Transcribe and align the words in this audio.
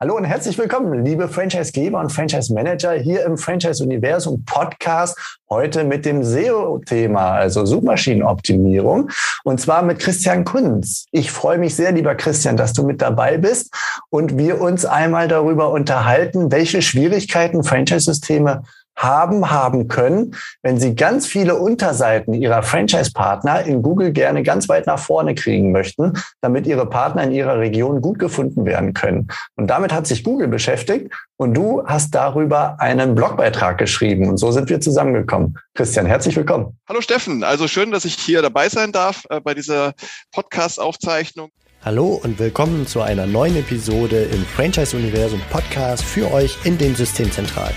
Hallo 0.00 0.14
und 0.14 0.22
herzlich 0.22 0.56
willkommen, 0.56 1.04
liebe 1.04 1.26
Franchisegeber 1.26 1.98
und 1.98 2.12
Franchise-Manager 2.12 2.92
hier 2.92 3.24
im 3.24 3.36
Franchise-Universum 3.36 4.44
Podcast. 4.44 5.18
Heute 5.50 5.82
mit 5.82 6.06
dem 6.06 6.22
SEO-Thema, 6.22 7.32
also 7.32 7.66
Suchmaschinenoptimierung. 7.66 9.10
Und 9.42 9.60
zwar 9.60 9.82
mit 9.82 9.98
Christian 9.98 10.44
Kunz. 10.44 11.06
Ich 11.10 11.32
freue 11.32 11.58
mich 11.58 11.74
sehr, 11.74 11.90
lieber 11.90 12.14
Christian, 12.14 12.56
dass 12.56 12.74
du 12.74 12.84
mit 12.84 13.02
dabei 13.02 13.38
bist 13.38 13.74
und 14.08 14.38
wir 14.38 14.60
uns 14.60 14.84
einmal 14.84 15.26
darüber 15.26 15.72
unterhalten, 15.72 16.52
welche 16.52 16.80
Schwierigkeiten 16.80 17.64
Franchise-Systeme 17.64 18.62
haben, 18.98 19.50
haben 19.50 19.88
können, 19.88 20.36
wenn 20.62 20.78
Sie 20.78 20.94
ganz 20.94 21.26
viele 21.26 21.54
Unterseiten 21.54 22.34
Ihrer 22.34 22.62
Franchise-Partner 22.62 23.64
in 23.64 23.82
Google 23.82 24.12
gerne 24.12 24.42
ganz 24.42 24.68
weit 24.68 24.86
nach 24.86 24.98
vorne 24.98 25.34
kriegen 25.34 25.72
möchten, 25.72 26.14
damit 26.40 26.66
Ihre 26.66 26.86
Partner 26.86 27.22
in 27.22 27.32
Ihrer 27.32 27.58
Region 27.58 28.02
gut 28.02 28.18
gefunden 28.18 28.64
werden 28.64 28.92
können. 28.94 29.28
Und 29.56 29.68
damit 29.68 29.92
hat 29.92 30.06
sich 30.06 30.24
Google 30.24 30.48
beschäftigt 30.48 31.12
und 31.36 31.54
du 31.54 31.84
hast 31.86 32.14
darüber 32.14 32.80
einen 32.80 33.14
Blogbeitrag 33.14 33.78
geschrieben 33.78 34.28
und 34.28 34.36
so 34.36 34.50
sind 34.50 34.68
wir 34.68 34.80
zusammengekommen. 34.80 35.56
Christian, 35.74 36.06
herzlich 36.06 36.36
willkommen. 36.36 36.76
Hallo 36.88 37.00
Steffen, 37.00 37.44
also 37.44 37.68
schön, 37.68 37.92
dass 37.92 38.04
ich 38.04 38.14
hier 38.16 38.42
dabei 38.42 38.68
sein 38.68 38.90
darf 38.90 39.24
äh, 39.30 39.40
bei 39.40 39.54
dieser 39.54 39.92
Podcast-Aufzeichnung. 40.32 41.50
Hallo 41.84 42.20
und 42.24 42.40
willkommen 42.40 42.88
zu 42.88 43.02
einer 43.02 43.26
neuen 43.26 43.56
Episode 43.56 44.24
im 44.24 44.44
Franchise-Universum 44.44 45.40
Podcast 45.48 46.02
für 46.02 46.32
euch 46.32 46.58
in 46.64 46.76
den 46.76 46.96
Systemzentralen. 46.96 47.76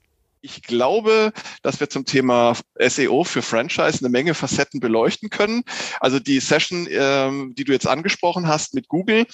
Ich 0.43 0.63
glaube, 0.63 1.33
dass 1.61 1.79
wir 1.79 1.89
zum 1.89 2.05
Thema 2.05 2.55
SEO 2.79 3.23
für 3.23 3.43
Franchise 3.43 3.99
eine 3.99 4.09
Menge 4.09 4.33
Facetten 4.33 4.79
beleuchten 4.79 5.29
können. 5.29 5.63
Also 5.99 6.19
die 6.19 6.39
Session, 6.39 6.87
ähm, 6.89 7.53
die 7.55 7.63
du 7.63 7.71
jetzt 7.71 7.87
angesprochen 7.87 8.47
hast 8.47 8.73
mit 8.73 8.87
Google, 8.87 9.27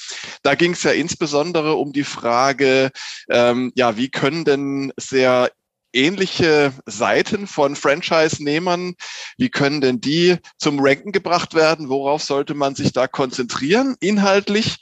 da 0.43 0.55
ging 0.55 0.73
es 0.73 0.83
ja 0.83 0.91
insbesondere 0.91 1.75
um 1.75 1.93
die 1.93 2.03
Frage, 2.03 2.91
ähm, 3.29 3.71
ja, 3.75 3.95
wie 3.95 4.09
können 4.09 4.43
denn 4.43 4.91
sehr 4.97 5.49
ähnliche 5.93 6.73
Seiten 6.85 7.47
von 7.47 7.75
Franchise-Nehmern, 7.75 8.95
wie 9.37 9.49
können 9.49 9.81
denn 9.81 10.01
die 10.01 10.37
zum 10.57 10.79
Ranken 10.79 11.11
gebracht 11.11 11.53
werden? 11.53 11.89
Worauf 11.89 12.21
sollte 12.21 12.53
man 12.53 12.75
sich 12.75 12.91
da 12.91 13.07
konzentrieren, 13.07 13.95
inhaltlich? 13.99 14.77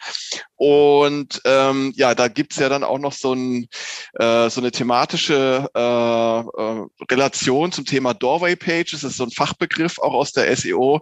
Und 0.58 1.42
ähm, 1.45 1.92
ja, 1.95 2.16
da 2.16 2.28
gibt's 2.28 2.58
ja 2.58 2.70
dann 2.70 2.84
auch 2.84 3.00
noch 3.00 3.14
so, 3.14 3.34
ein, 3.34 3.67
äh, 4.14 4.50
so 4.50 4.61
eine 4.61 4.72
thematische 4.72 5.70
äh, 5.75 5.80
äh, 5.80 6.86
Relation 7.11 7.72
zum 7.72 7.86
Thema 7.86 8.14
Doorway 8.14 8.56
Pages. 8.56 9.02
Das 9.02 9.03
ist 9.03 9.17
so 9.17 9.26
ein 9.26 9.31
Fachbegriff 9.31 10.00
auch 10.00 10.14
aus 10.14 10.31
der 10.31 10.56
SEO. 10.56 11.02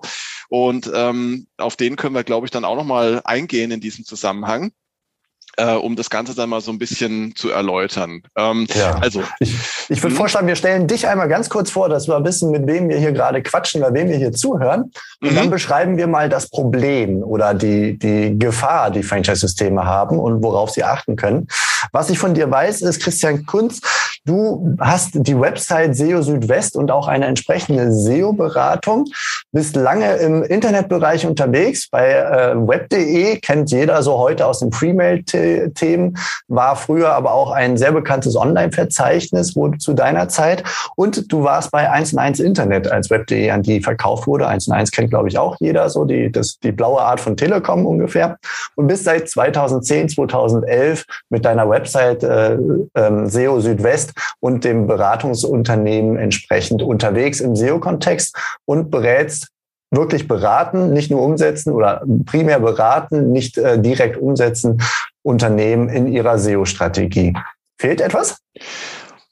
Und 0.50 0.92
ähm, 0.94 1.48
auf 1.58 1.76
den 1.76 1.96
können 1.96 2.16
wir, 2.16 2.24
glaube 2.24 2.48
ich, 2.48 2.52
dann 2.52 2.66
auch 2.66 2.76
nochmal 2.76 3.22
eingehen 3.26 3.72
in 3.72 3.81
diesem 3.81 4.06
Zusammenhang 4.06 4.72
äh, 5.58 5.73
um 5.73 5.96
das 5.96 6.09
Ganze 6.09 6.36
dann 6.36 6.50
mal 6.50 6.62
so 6.62 6.72
ein 6.72 6.80
bisschen 6.80 7.36
zu 7.36 7.50
erläutern. 7.50 8.23
Ähm, 8.36 8.68
ja. 8.73 8.98
Also 9.00 9.23
ich, 9.40 9.56
ich 9.90 10.02
würde 10.02 10.14
mhm. 10.14 10.18
vorschlagen, 10.18 10.48
wir 10.48 10.56
stellen 10.56 10.88
dich 10.88 11.08
einmal 11.08 11.28
ganz 11.28 11.50
kurz 11.50 11.70
vor, 11.70 11.90
dass 11.90 12.08
wir 12.08 12.23
wissen, 12.23 12.52
mit 12.52 12.68
wem 12.68 12.90
wir 12.90 12.98
hier 12.98 13.12
gerade 13.12 13.42
quatschen, 13.42 13.81
bei 13.81 13.94
wem 13.94 14.09
wir 14.09 14.18
hier 14.18 14.31
zuhören. 14.31 14.92
Und 15.22 15.31
mhm. 15.31 15.36
dann 15.36 15.50
beschreiben 15.50 15.98
wir 15.98 16.08
mal 16.08 16.30
das 16.30 16.50
Problem 16.50 17.24
oder 17.24 17.54
die, 17.54 17.98
die 17.98 18.38
Gefahr, 18.38 18.92
die 18.92 19.04
Franchise-Systeme 19.04 19.86
haben 19.86 20.20
und 20.20 20.42
worauf 20.44 20.72
sie 20.72 20.84
achten 20.84 21.16
können. 21.16 21.48
Was 21.92 22.09
ich 22.09 22.18
von 22.18 22.34
dir 22.34 22.50
weiß, 22.50 22.81
ist, 22.81 23.02
Christian 23.02 23.46
Kunz, 23.46 23.81
du 24.26 24.78
hast 24.80 25.12
die 25.14 25.40
Website 25.40 25.96
SEO 25.96 26.22
Südwest 26.22 26.76
und 26.76 26.92
auch 26.92 27.08
eine 27.08 27.25
entsprechende 27.25 27.92
SEO-Beratung, 27.92 29.06
bist 29.52 29.75
lange 29.75 30.16
im 30.16 30.44
Internetbereich 30.44 31.25
unterwegs. 31.25 31.90
Bei 31.90 32.12
äh, 32.12 32.56
web.de 32.56 33.38
kennt 33.40 33.72
jeder 33.72 34.02
so 34.02 34.18
heute 34.18 34.47
aus 34.47 34.59
den 34.59 34.70
Pre-Mail-Themen, 34.70 36.18
war 36.47 36.75
früher 36.75 37.09
aber 37.09 37.34
auch 37.34 37.52
ein 37.52 37.78
sehr 37.78 37.92
bekanntes 37.92 38.36
Online-Verzeichnis 38.36 39.56
wo, 39.56 39.70
zu 39.72 39.94
deiner 39.94 40.30
Zeit. 40.30 40.64
Und 40.96 41.31
du 41.31 41.44
warst 41.44 41.72
bei 41.72 41.92
1&1 41.92 42.42
Internet, 42.42 42.90
als 42.90 43.09
web.de 43.09 43.52
an 43.52 43.62
die 43.62 43.81
verkauft 43.81 44.26
wurde. 44.26 44.47
1&1 44.47 44.92
kennt, 44.92 45.09
glaube 45.09 45.28
ich, 45.28 45.38
auch 45.38 45.58
jeder, 45.59 45.90
so 45.90 46.06
die, 46.06 46.31
das, 46.31 46.59
die 46.59 46.72
blaue 46.72 47.02
Art 47.02 47.20
von 47.20 47.36
Telekom 47.36 47.86
ungefähr. 47.86 48.38
Und 48.76 48.88
bist 48.88 49.03
seit 49.03 49.30
2010, 49.30 50.09
2011 50.09 51.06
mit 51.30 51.44
deiner 51.44 51.70
Website 51.70 52.24
äh, 52.24 52.53
äh, 52.53 53.26
SEO 53.28 53.59
Südwest 53.59 54.12
und 54.40 54.63
dem 54.63 54.88
Beratungsunternehmen 54.88 56.18
entsprechend 56.18 56.81
unterwegs 56.81 57.40
im 57.40 57.56
SEO-Kontext 57.56 58.35
und 58.66 58.91
berätst 58.91 59.50
wirklich 59.91 60.28
beraten, 60.28 60.91
nicht 60.91 61.12
nur 61.12 61.22
umsetzen 61.22 61.72
oder 61.72 62.03
primär 62.25 62.59
beraten, 62.59 63.31
nicht 63.31 63.57
äh, 63.57 63.79
direkt 63.79 64.18
umsetzen 64.18 64.81
Unternehmen 65.22 65.90
in 65.90 66.07
ihrer 66.07 66.40
SEO-Strategie. 66.40 67.34
Fehlt 67.79 68.02
etwas? 68.02 68.38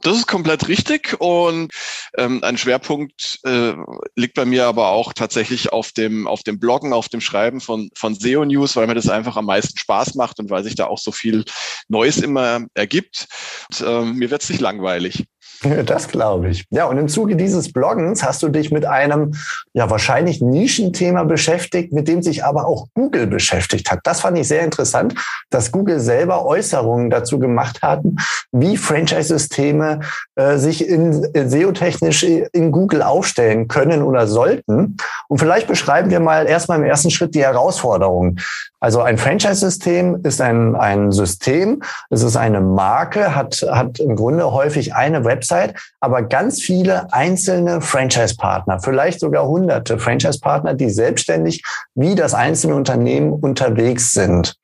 Das 0.02 0.18
ist 0.18 0.28
komplett 0.28 0.68
richtig 0.68 1.20
und 1.20 1.72
ähm, 2.18 2.44
ein 2.44 2.58
Schwerpunkt 2.58 3.40
äh, 3.44 3.74
liegt 4.16 4.34
bei 4.34 4.46
mir 4.46 4.66
aber 4.66 4.90
auch 4.90 5.14
tatsächlich 5.14 5.72
auf 5.72 5.92
dem 5.92 6.28
auf 6.28 6.44
dem 6.44 6.60
Bloggen, 6.60 6.94
auf 6.94 7.08
dem 7.08 7.22
Schreiben 7.22 7.62
von 7.62 7.90
von 7.96 8.16
SEO 8.16 8.46
News, 8.46 8.76
weil 8.76 8.88
mir 8.88 8.96
das 8.96 9.10
einfach 9.10 9.38
am 9.38 9.46
meisten 9.46 9.78
Spaß 9.78 10.16
macht 10.16 10.40
und 10.40 10.50
weil 10.50 10.64
sich 10.64 10.76
da 10.76 10.88
auch 10.88 10.98
so 10.98 11.12
viel 11.12 11.46
Neues 11.88 12.18
immer 12.18 12.66
ergibt. 12.74 13.28
Und, 13.70 13.82
äh, 13.82 14.06
mir 14.06 14.32
wird 14.32 14.42
es 14.42 14.50
nicht 14.50 14.62
langweilig. 14.62 15.26
Das 15.86 16.08
glaube 16.08 16.50
ich. 16.50 16.66
Ja, 16.70 16.86
und 16.86 16.98
im 16.98 17.08
Zuge 17.08 17.36
dieses 17.36 17.72
Bloggens 17.72 18.24
hast 18.24 18.44
du 18.44 18.50
dich 18.50 18.72
mit 18.72 18.86
einem 18.86 19.34
ja 19.74 19.90
wahrscheinlich 19.90 20.42
Nischenthema 20.42 21.24
beschäftigt, 21.24 21.94
mit 21.94 22.08
dem 22.08 22.22
sich 22.22 22.44
aber 22.44 22.66
auch 22.66 22.88
Google 22.94 23.28
beschäftigt 23.28 23.92
hat. 23.92 24.00
Das 24.04 24.22
fand 24.22 24.38
ich 24.38 24.48
sehr 24.48 24.64
interessant, 24.64 25.16
dass 25.50 25.72
Google 25.72 26.00
selber 26.00 26.46
Äußerungen 26.46 27.10
dazu 27.10 27.40
gemacht 27.40 27.82
hatten, 27.82 28.18
wie 28.52 28.78
Franchise-Systeme 28.78 30.02
äh, 30.36 30.58
sich 30.58 30.88
in, 30.88 31.24
in 31.34 31.50
SEO-technisch 31.50 32.24
in 32.24 32.72
Google 32.72 33.02
aufstellen 33.02 33.68
können 33.68 34.02
oder 34.02 34.28
sollten. 34.28 34.98
Und 35.28 35.38
vielleicht 35.38 35.68
beschreiben 35.68 36.10
wir 36.10 36.20
mal 36.20 36.48
erstmal 36.48 36.80
im 36.80 36.86
ersten 36.86 37.12
Schritt 37.12 37.36
die 37.36 37.44
Herausforderungen. 37.44 38.40
Also 38.80 39.02
ein 39.02 39.20
Franchise-System 39.20 40.22
ist 40.24 40.42
ein, 40.42 40.76
ein 40.76 41.12
System, 41.12 41.84
es 42.10 42.24
ist 42.24 42.36
eine 42.36 42.62
Marke, 42.62 43.36
hat, 43.36 43.64
hat 43.70 44.00
im 44.00 44.16
Grunde 44.16 44.52
häufig 44.52 44.96
eine 44.96 45.24
Website, 45.24 45.51
aber 46.00 46.24
ganz 46.24 46.62
viele 46.62 47.12
einzelne 47.14 47.82
Franchise-Partner, 47.82 48.80
vielleicht 48.80 49.20
sogar 49.20 49.48
hunderte 49.48 50.00
Franchise-Partner, 50.00 50.74
die 50.74 50.90
selbstständig 50.90 51.64
wie 51.96 52.16
das 52.16 52.34
einzelne 52.34 52.76
Unternehmen 52.76 53.34
unterwegs 53.34 54.12
sind. 54.12 54.56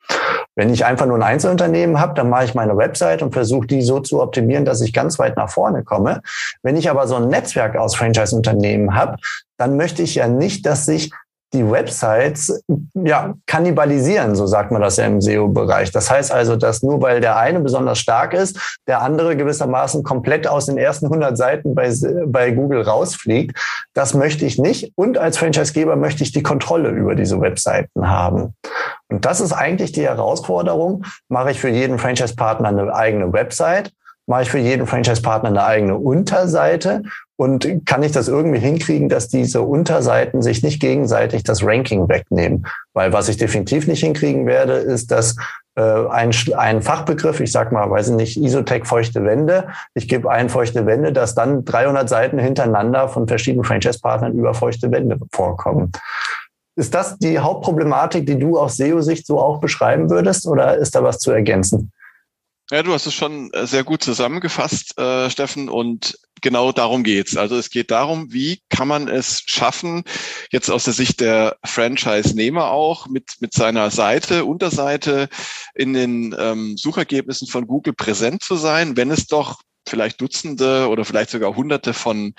Wenn 0.56 0.74
ich 0.74 0.86
einfach 0.86 1.06
nur 1.06 1.18
ein 1.18 1.24
Einzelunternehmen 1.24 2.00
habe, 2.00 2.16
dann 2.16 2.30
mache 2.30 2.46
ich 2.46 2.56
meine 2.56 2.76
Website 2.78 3.22
und 3.22 3.34
versuche 3.34 3.68
die 3.68 3.82
so 3.82 4.00
zu 4.00 4.22
optimieren, 4.22 4.66
dass 4.66 4.82
ich 4.82 4.92
ganz 4.92 5.20
weit 5.20 5.38
nach 5.38 5.50
vorne 5.50 5.84
komme. 5.84 6.22
Wenn 6.64 6.76
ich 6.76 6.90
aber 6.90 7.08
so 7.08 7.16
ein 7.16 7.28
Netzwerk 7.28 7.76
aus 7.76 7.96
Franchise-Unternehmen 7.96 8.96
habe, 8.96 9.18
dann 9.58 9.78
möchte 9.78 10.02
ich 10.02 10.16
ja 10.16 10.28
nicht, 10.28 10.66
dass 10.66 10.86
sich 10.86 11.12
die 11.54 11.70
Websites 11.70 12.62
ja 12.94 13.34
kannibalisieren, 13.46 14.36
so 14.36 14.48
sagt 14.48 14.72
man 14.72 14.82
das 14.82 14.98
ja 14.98 15.06
im 15.06 15.22
SEO-Bereich. 15.22 15.92
Das 15.92 16.12
heißt 16.12 16.32
also, 16.32 16.56
dass 16.58 16.84
nur 16.84 17.02
weil 17.02 17.22
der 17.22 17.38
eine 17.38 17.62
besonders 17.62 18.00
stark 18.00 18.34
ist, 18.34 18.80
der 18.88 19.02
andere 19.02 19.38
gewissermaßen 19.38 20.04
komplett 20.04 20.48
aus 20.48 20.66
den 20.66 20.78
ersten 20.78 21.06
100 21.06 21.38
Seiten 21.38 21.74
bei, 21.74 21.92
bei 22.26 22.52
Google 22.52 22.82
rausfliegt. 22.82 23.58
Das 23.94 24.14
möchte 24.14 24.46
ich 24.46 24.60
nicht. 24.60 24.92
Und 24.96 25.18
als 25.18 25.38
Franchisegeber 25.38 25.96
möchte 25.96 26.24
ich 26.24 26.34
die 26.34 26.44
Kontrolle 26.44 26.90
über 26.90 27.16
diese 27.16 27.40
Webseiten 27.40 28.10
haben. 28.10 28.54
Und 29.08 29.24
das 29.24 29.40
ist 29.40 29.54
eigentlich 29.54 29.94
die 29.94 30.04
Herausforderung. 30.04 31.06
Mache 31.30 31.52
ich 31.52 31.60
für 31.60 31.70
jeden 31.70 31.98
Franchise-Partner 31.98 32.68
eine 32.68 32.94
eigene 32.94 33.32
Website? 33.32 33.94
Mache 34.26 34.42
ich 34.42 34.50
für 34.50 34.60
jeden 34.60 34.86
Franchise-Partner 34.86 35.50
eine 35.50 35.64
eigene 35.64 35.96
Unterseite 35.96 37.04
und 37.38 37.86
kann 37.86 38.04
ich 38.04 38.12
das 38.12 38.28
irgendwie 38.28 38.60
hinkriegen, 38.60 39.10
dass 39.10 39.28
diese 39.28 39.62
Unterseiten 39.62 40.42
sich 40.42 40.64
nicht 40.64 40.82
gegenseitig 40.82 41.44
das 41.44 41.64
Ranking 41.64 42.10
wegnehmen? 42.10 42.66
Weil 42.94 43.14
was 43.14 43.30
ich 43.30 43.38
definitiv 43.38 43.88
nicht 43.88 44.02
hinkriegen 44.02 44.48
werde, 44.48 44.74
ist, 44.74 45.12
dass 45.12 45.36
äh, 45.76 45.82
ein, 45.82 46.32
ein 46.58 46.82
Fachbegriff, 46.82 47.40
ich 47.40 47.52
sag 47.52 47.72
mal, 47.72 47.90
weiß 47.90 48.10
ich 48.10 48.16
nicht, 48.16 48.38
Isotech 48.38 48.86
feuchte 48.86 49.24
Wände, 49.24 49.68
ich 49.94 50.10
gebe 50.10 50.32
ein 50.32 50.50
feuchte 50.50 50.88
Wände, 50.88 51.14
dass 51.14 51.36
dann 51.36 51.64
300 51.64 52.10
Seiten 52.10 52.40
hintereinander 52.40 53.08
von 53.08 53.28
verschiedenen 53.28 53.64
Franchise-Partnern 53.64 54.34
über 54.34 54.56
feuchte 54.56 54.92
Wände 54.92 55.20
vorkommen. 55.32 55.92
Ist 56.76 56.96
das 56.96 57.18
die 57.20 57.38
Hauptproblematik, 57.38 58.26
die 58.26 58.40
du 58.40 58.58
aus 58.58 58.78
SEO-Sicht 58.78 59.28
so 59.28 59.40
auch 59.40 59.60
beschreiben 59.60 60.10
würdest 60.10 60.48
oder 60.48 60.78
ist 60.78 60.96
da 60.96 61.04
was 61.04 61.20
zu 61.20 61.32
ergänzen? 61.32 61.92
Ja, 62.70 62.84
du 62.84 62.92
hast 62.92 63.06
es 63.06 63.14
schon 63.14 63.50
äh, 63.54 63.66
sehr 63.66 63.86
gut 63.86 64.04
zusammengefasst, 64.04 64.98
äh, 65.00 65.30
Steffen, 65.30 65.70
und 65.70 66.18
genau 66.42 66.74
darum 66.74 67.04
geht's. 67.04 67.38
Also 67.38 67.56
es 67.56 67.70
geht 67.70 67.92
darum, 67.92 68.34
wie 68.34 68.62
kann 68.70 68.90
man 68.90 69.08
es 69.08 69.44
schaffen, 69.46 70.04
jetzt 70.52 70.70
aus 70.70 70.84
der 70.84 70.94
Sicht 70.94 71.22
der 71.22 71.58
Franchise-Nehmer 71.64 72.72
auch 72.72 73.08
mit, 73.08 73.36
mit 73.40 73.54
seiner 73.54 73.90
Seite, 73.90 74.44
Unterseite 74.44 75.30
in 75.76 75.94
den 75.94 76.36
ähm, 76.38 76.76
Suchergebnissen 76.76 77.48
von 77.48 77.68
Google 77.68 77.94
präsent 77.94 78.44
zu 78.44 78.58
sein, 78.58 78.98
wenn 78.98 79.12
es 79.12 79.28
doch 79.28 79.62
vielleicht 79.90 80.22
Dutzende 80.22 80.88
oder 80.90 81.06
vielleicht 81.06 81.30
sogar 81.30 81.56
Hunderte 81.56 81.94
von, 81.94 82.34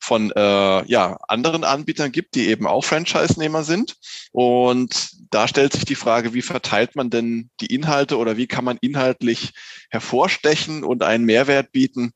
von 0.00 0.30
äh, 0.32 0.86
ja, 0.86 1.18
anderen 1.28 1.64
Anbietern 1.64 2.12
gibt, 2.12 2.34
die 2.34 2.48
eben 2.48 2.66
auch 2.66 2.84
Franchise-Nehmer 2.84 3.64
sind. 3.64 3.96
Und 4.32 5.10
da 5.30 5.48
stellt 5.48 5.72
sich 5.72 5.84
die 5.84 5.94
Frage, 5.94 6.34
wie 6.34 6.42
verteilt 6.42 6.96
man 6.96 7.10
denn 7.10 7.50
die 7.60 7.74
Inhalte 7.74 8.18
oder 8.18 8.36
wie 8.36 8.46
kann 8.46 8.64
man 8.64 8.78
inhaltlich 8.80 9.52
hervorstechen 9.90 10.84
und 10.84 11.02
einen 11.02 11.24
Mehrwert 11.24 11.72
bieten, 11.72 12.12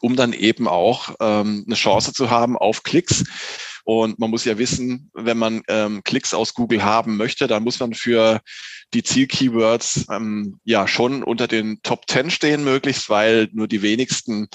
um 0.00 0.16
dann 0.16 0.32
eben 0.32 0.68
auch 0.68 1.14
ähm, 1.20 1.64
eine 1.66 1.76
Chance 1.76 2.12
zu 2.12 2.30
haben 2.30 2.56
auf 2.56 2.82
Klicks. 2.82 3.24
Und 3.84 4.18
man 4.18 4.30
muss 4.30 4.44
ja 4.44 4.58
wissen, 4.58 5.10
wenn 5.12 5.38
man 5.38 5.62
ähm, 5.68 6.02
Klicks 6.04 6.34
aus 6.34 6.54
Google 6.54 6.82
haben 6.82 7.16
möchte, 7.16 7.46
dann 7.46 7.62
muss 7.62 7.80
man 7.80 7.94
für 7.94 8.40
die 8.94 9.02
Zielkeywords 9.02 10.06
ähm, 10.10 10.58
ja 10.64 10.88
schon 10.88 11.22
unter 11.22 11.46
den 11.46 11.80
Top 11.82 12.08
10 12.08 12.30
stehen 12.30 12.64
möglichst, 12.64 13.10
weil 13.10 13.48
nur 13.52 13.68
die 13.68 13.82
wenigsten 13.82 14.48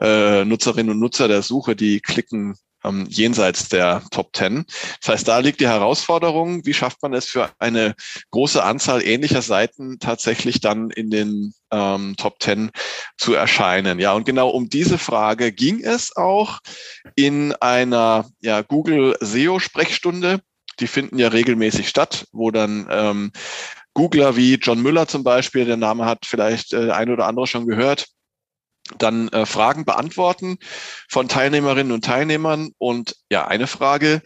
äh, 0.00 0.44
Nutzerinnen 0.44 0.90
und 0.90 0.98
Nutzer 0.98 1.28
der 1.28 1.42
Suche, 1.42 1.76
die 1.76 2.00
klicken 2.00 2.56
ähm, 2.84 3.06
jenseits 3.08 3.68
der 3.68 4.02
Top 4.10 4.34
10. 4.34 4.64
Das 5.00 5.08
heißt, 5.08 5.28
da 5.28 5.38
liegt 5.38 5.60
die 5.60 5.68
Herausforderung, 5.68 6.64
wie 6.66 6.74
schafft 6.74 7.02
man 7.02 7.14
es 7.14 7.26
für 7.26 7.50
eine 7.58 7.94
große 8.30 8.62
Anzahl 8.62 9.02
ähnlicher 9.02 9.42
Seiten 9.42 9.98
tatsächlich 9.98 10.60
dann 10.60 10.90
in 10.90 11.10
den 11.10 11.54
ähm, 11.72 12.14
Top 12.16 12.40
10 12.40 12.70
zu 13.16 13.34
erscheinen. 13.34 13.98
Ja, 13.98 14.12
und 14.12 14.24
genau 14.24 14.50
um 14.50 14.68
diese 14.68 14.98
Frage 14.98 15.52
ging 15.52 15.80
es 15.82 16.14
auch 16.16 16.60
in 17.16 17.52
einer 17.54 18.28
ja, 18.40 18.62
Google 18.62 19.16
SEO-Sprechstunde. 19.20 20.40
Die 20.80 20.86
finden 20.86 21.18
ja 21.18 21.28
regelmäßig 21.28 21.88
statt, 21.88 22.26
wo 22.32 22.50
dann 22.50 22.86
ähm, 22.90 23.32
Googler 23.94 24.36
wie 24.36 24.54
John 24.54 24.80
Müller 24.82 25.06
zum 25.06 25.24
Beispiel, 25.24 25.64
der 25.64 25.76
Name 25.76 26.06
hat 26.06 26.24
vielleicht 26.26 26.72
äh, 26.72 26.90
ein 26.90 27.10
oder 27.10 27.26
andere 27.26 27.46
schon 27.46 27.66
gehört, 27.66 28.06
dann 28.98 29.28
äh, 29.28 29.46
Fragen 29.46 29.84
beantworten 29.84 30.58
von 31.08 31.28
Teilnehmerinnen 31.28 31.92
und 31.92 32.04
Teilnehmern. 32.04 32.70
Und 32.78 33.16
ja, 33.30 33.46
eine 33.46 33.66
Frage 33.66 34.22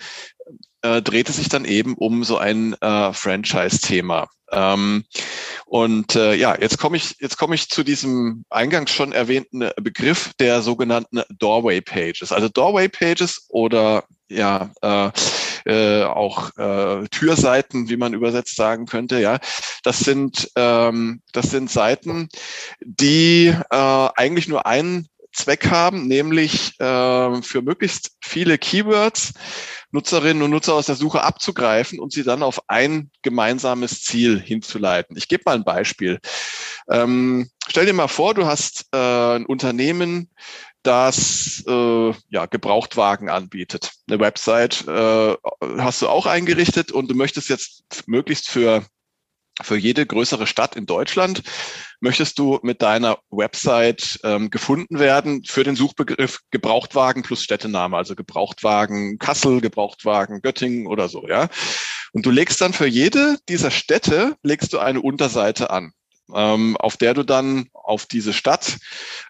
äh, 0.83 1.03
drehte 1.03 1.33
sich 1.33 1.49
dann 1.49 1.65
eben 1.65 1.95
um 1.95 2.25
so 2.25 2.39
ein 2.39 2.75
äh, 2.75 3.13
Franchise-Thema. 3.13 4.29
Ähm, 4.53 5.05
und 5.67 6.15
äh, 6.15 6.35
ja, 6.35 6.57
jetzt 6.61 6.79
komme 6.79 6.97
ich 6.97 7.17
jetzt 7.19 7.37
komme 7.37 7.55
ich 7.55 7.69
zu 7.69 7.83
diesem 7.83 8.45
eingangs 8.51 8.93
schon 8.93 9.13
erwähnten 9.13 9.69
Begriff 9.77 10.33
der 10.39 10.63
sogenannten 10.63 11.23
Doorway 11.39 11.81
Pages. 11.81 12.33
Also 12.33 12.49
Doorway 12.49 12.89
Pages 12.89 13.47
oder 13.49 14.05
ja 14.29 14.71
äh, 14.83 15.11
äh, 15.67 16.05
auch 16.05 16.57
äh, 16.57 17.09
Türseiten, 17.09 17.89
wie 17.89 17.97
man 17.97 18.15
übersetzt 18.15 18.57
sagen 18.57 18.87
könnte. 18.87 19.21
Ja, 19.21 19.39
das 19.83 20.01
sind 20.01 20.51
ähm, 20.57 21.23
das 21.33 21.51
sind 21.51 21.71
Seiten, 21.71 22.29
die 22.81 23.49
äh, 23.49 24.09
eigentlich 24.17 24.49
nur 24.49 24.67
einen 24.67 25.09
Zweck 25.37 25.71
haben, 25.71 26.09
nämlich 26.09 26.79
äh, 26.81 27.43
für 27.43 27.63
möglichst 27.63 28.17
viele 28.21 28.59
Keywords 28.59 29.35
Nutzerinnen 29.93 30.43
und 30.43 30.51
Nutzer 30.51 30.75
aus 30.75 30.87
der 30.87 30.95
Suche 30.95 31.23
abzugreifen 31.23 32.01
und 32.01 32.13
sie 32.13 32.25
dann 32.25 32.43
auf 32.43 32.61
ein 32.69 33.11
gemeinsames 33.23 34.03
Ziel 34.03 34.41
hinzuleiten. 34.41 35.17
Ich 35.17 35.29
gebe 35.29 35.45
mal 35.47 35.55
ein 35.55 35.65
Beispiel. 35.65 36.19
Ähm, 36.91 37.51
stell 37.69 37.87
dir 37.87 37.93
mal 37.93 38.09
vor, 38.09 38.35
du 38.35 38.47
hast 38.47 38.87
äh, 38.93 39.37
ein 39.37 39.47
Unternehmen, 39.47 40.31
das 40.83 41.65
äh, 41.67 42.13
ja, 42.29 42.47
Gebrauchtwagen 42.47 43.29
anbietet. 43.29 43.93
Eine 44.09 44.21
Website 44.21 44.87
äh, 44.87 45.35
hast 45.79 46.03
du 46.03 46.09
auch 46.09 46.27
eingerichtet 46.27 46.93
und 46.93 47.11
du 47.11 47.15
möchtest 47.15 47.49
jetzt 47.49 47.85
möglichst 48.07 48.49
für 48.49 48.85
für 49.63 49.77
jede 49.77 50.07
größere 50.07 50.47
Stadt 50.47 50.77
in 50.77 50.87
Deutschland 50.87 51.43
möchtest 52.01 52.39
du 52.39 52.59
mit 52.63 52.83
deiner 52.83 53.19
Website 53.31 54.21
ähm, 54.23 54.51
gefunden 54.51 54.99
werden 54.99 55.45
für 55.45 55.65
den 55.65 55.77
Suchbegriff 55.77 56.41
Gebrauchtwagen 56.51 57.23
plus 57.23 57.43
Städtename, 57.43 57.97
also 57.97 58.15
Gebrauchtwagen 58.15 59.19
Kassel, 59.19 59.61
Gebrauchtwagen 59.61 60.43
Göttingen 60.43 60.87
oder 60.87 61.09
so, 61.09 61.27
ja. 61.27 61.49
Und 62.13 62.27
du 62.27 62.31
legst 62.31 62.61
dann 62.61 62.73
für 62.73 62.87
jede 62.87 63.39
dieser 63.49 63.71
Städte 63.71 64.37
legst 64.43 64.73
du 64.73 64.79
eine 64.79 65.01
Unterseite 65.01 65.71
an 65.71 65.93
ähm, 66.35 66.77
auf 66.79 66.97
der 66.97 67.15
du 67.15 67.23
dann 67.23 67.69
auf 67.73 68.07
diese 68.07 68.33
Stadt 68.33 68.79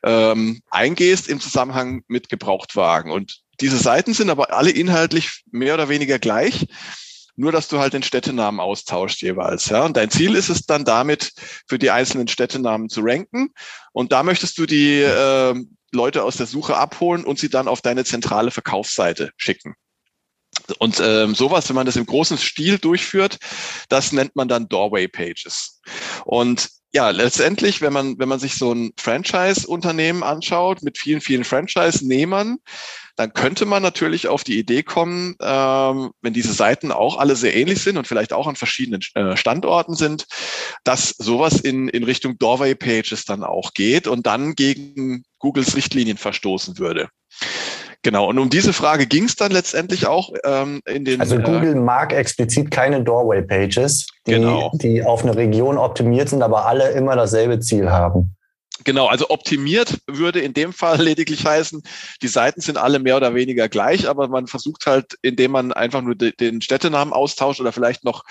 ähm, 0.03 0.61
eingehst 0.71 1.29
im 1.29 1.41
Zusammenhang 1.41 2.03
mit 2.09 2.29
Gebrauchtwagen. 2.29 3.11
Und 3.11 3.41
diese 3.61 3.79
Seiten 3.79 4.15
sind 4.15 4.31
aber 4.31 4.53
alle 4.53 4.71
inhaltlich 4.71 5.45
mehr 5.51 5.75
oder 5.75 5.89
weniger 5.89 6.19
gleich, 6.19 6.67
nur 7.37 7.53
dass 7.53 7.69
du 7.69 7.79
halt 7.79 7.93
den 7.93 8.03
Städtenamen 8.03 8.61
austauscht 8.61 9.23
jeweils. 9.23 9.69
Ja? 9.69 9.85
Und 9.85 9.97
dein 9.97 10.11
Ziel 10.11 10.35
ist 10.35 10.49
es 10.49 10.67
dann 10.67 10.85
damit, 10.85 11.33
für 11.69 11.79
die 11.79 11.91
einzelnen 11.91 12.29
Städtenamen 12.29 12.89
zu 12.89 13.01
ranken. 13.03 13.51
Und 13.93 14.13
da 14.13 14.23
möchtest 14.23 14.59
du 14.59 14.67
die 14.67 15.01
äh, 15.01 15.55
Leute 15.93 16.25
aus 16.25 16.37
der 16.37 16.47
Suche 16.47 16.77
abholen 16.77 17.25
und 17.25 17.39
sie 17.39 17.49
dann 17.49 17.69
auf 17.69 17.83
deine 17.83 18.05
zentrale 18.05 18.51
Verkaufsseite 18.51 19.31
schicken. 19.37 19.75
Und 20.79 21.01
ähm, 21.01 21.35
sowas, 21.35 21.69
wenn 21.69 21.77
man 21.77 21.87
das 21.87 21.97
im 21.97 22.07
großen 22.07 22.39
Stil 22.39 22.79
durchführt, 22.79 23.39
das 23.89 24.13
nennt 24.13 24.35
man 24.37 24.49
dann 24.49 24.69
Doorway 24.69 25.07
Pages. 25.07 25.81
Und 26.25 26.71
ja, 26.93 27.11
letztendlich, 27.11 27.83
wenn 27.83 27.93
man, 27.93 28.19
wenn 28.19 28.29
man 28.29 28.39
sich 28.39 28.55
so 28.55 28.73
ein 28.73 28.93
Franchise-Unternehmen 28.97 30.23
anschaut 30.23 30.83
mit 30.83 30.99
vielen, 30.99 31.21
vielen 31.21 31.45
Franchise-Nehmern, 31.45 32.59
dann 33.17 33.33
könnte 33.33 33.65
man 33.65 33.83
natürlich 33.83 34.29
auf 34.29 34.45
die 34.45 34.59
Idee 34.59 34.83
kommen, 34.83 35.35
ähm, 35.41 36.13
wenn 36.21 36.33
diese 36.33 36.53
Seiten 36.53 36.93
auch 36.93 37.19
alle 37.19 37.35
sehr 37.35 37.57
ähnlich 37.57 37.83
sind 37.83 37.97
und 37.97 38.07
vielleicht 38.07 38.33
auch 38.33 38.47
an 38.47 38.57
verschiedenen 38.57 39.01
äh, 39.15 39.37
Standorten 39.37 39.95
sind, 39.95 40.27
dass 40.85 41.11
sowas 41.11 41.61
in, 41.61 41.89
in 41.89 42.05
Richtung 42.05 42.39
Doorway 42.39 42.75
Pages 42.75 43.25
dann 43.25 43.43
auch 43.43 43.73
geht 43.73 44.07
und 44.07 44.27
dann 44.27 44.55
gegen 44.55 45.25
Googles 45.39 45.77
Richtlinien 45.77 46.19
verstoßen 46.19 46.79
würde. 46.79 47.09
Genau, 48.07 48.29
und 48.29 48.39
um 48.39 48.49
diese 48.49 48.73
Frage 48.73 49.09
ging 49.09 49.25
es 49.25 49.35
dann 49.35 49.51
letztendlich 49.51 50.07
auch 50.07 50.31
ähm, 50.45 50.81
in 50.87 51.05
den. 51.05 51.21
Also 51.21 51.39
Google 51.39 51.73
äh, 51.73 51.75
mag 51.75 52.13
explizit 52.13 52.71
keine 52.71 53.03
Doorway-Pages, 53.03 54.07
die, 54.29 54.31
genau. 54.31 54.71
die 54.75 55.03
auf 55.03 55.25
eine 55.25 55.35
Region 55.35 55.77
optimiert 55.77 56.29
sind, 56.29 56.41
aber 56.41 56.67
alle 56.67 56.91
immer 56.91 57.17
dasselbe 57.17 57.59
Ziel 57.59 57.91
haben. 57.91 58.37
Genau, 58.85 59.07
also 59.07 59.31
optimiert 59.31 60.01
würde 60.07 60.41
in 60.41 60.53
dem 60.53 60.73
Fall 60.73 61.01
lediglich 61.03 61.47
heißen, 61.47 61.83
die 62.21 62.29
Seiten 62.29 62.61
sind 62.61 62.77
alle 62.77 62.99
mehr 62.99 63.17
oder 63.17 63.35
weniger 63.35 63.69
gleich, 63.69 64.09
aber 64.09 64.29
man 64.29 64.47
versucht 64.47 64.87
halt, 64.87 65.17
indem 65.23 65.53
man 65.53 65.73
einfach 65.73 66.03
nur 66.03 66.15
de, 66.15 66.33
den 66.33 66.61
Städtenamen 66.61 67.15
austauscht 67.15 67.61
oder 67.61 67.73
vielleicht 67.73 68.05
noch 68.05 68.25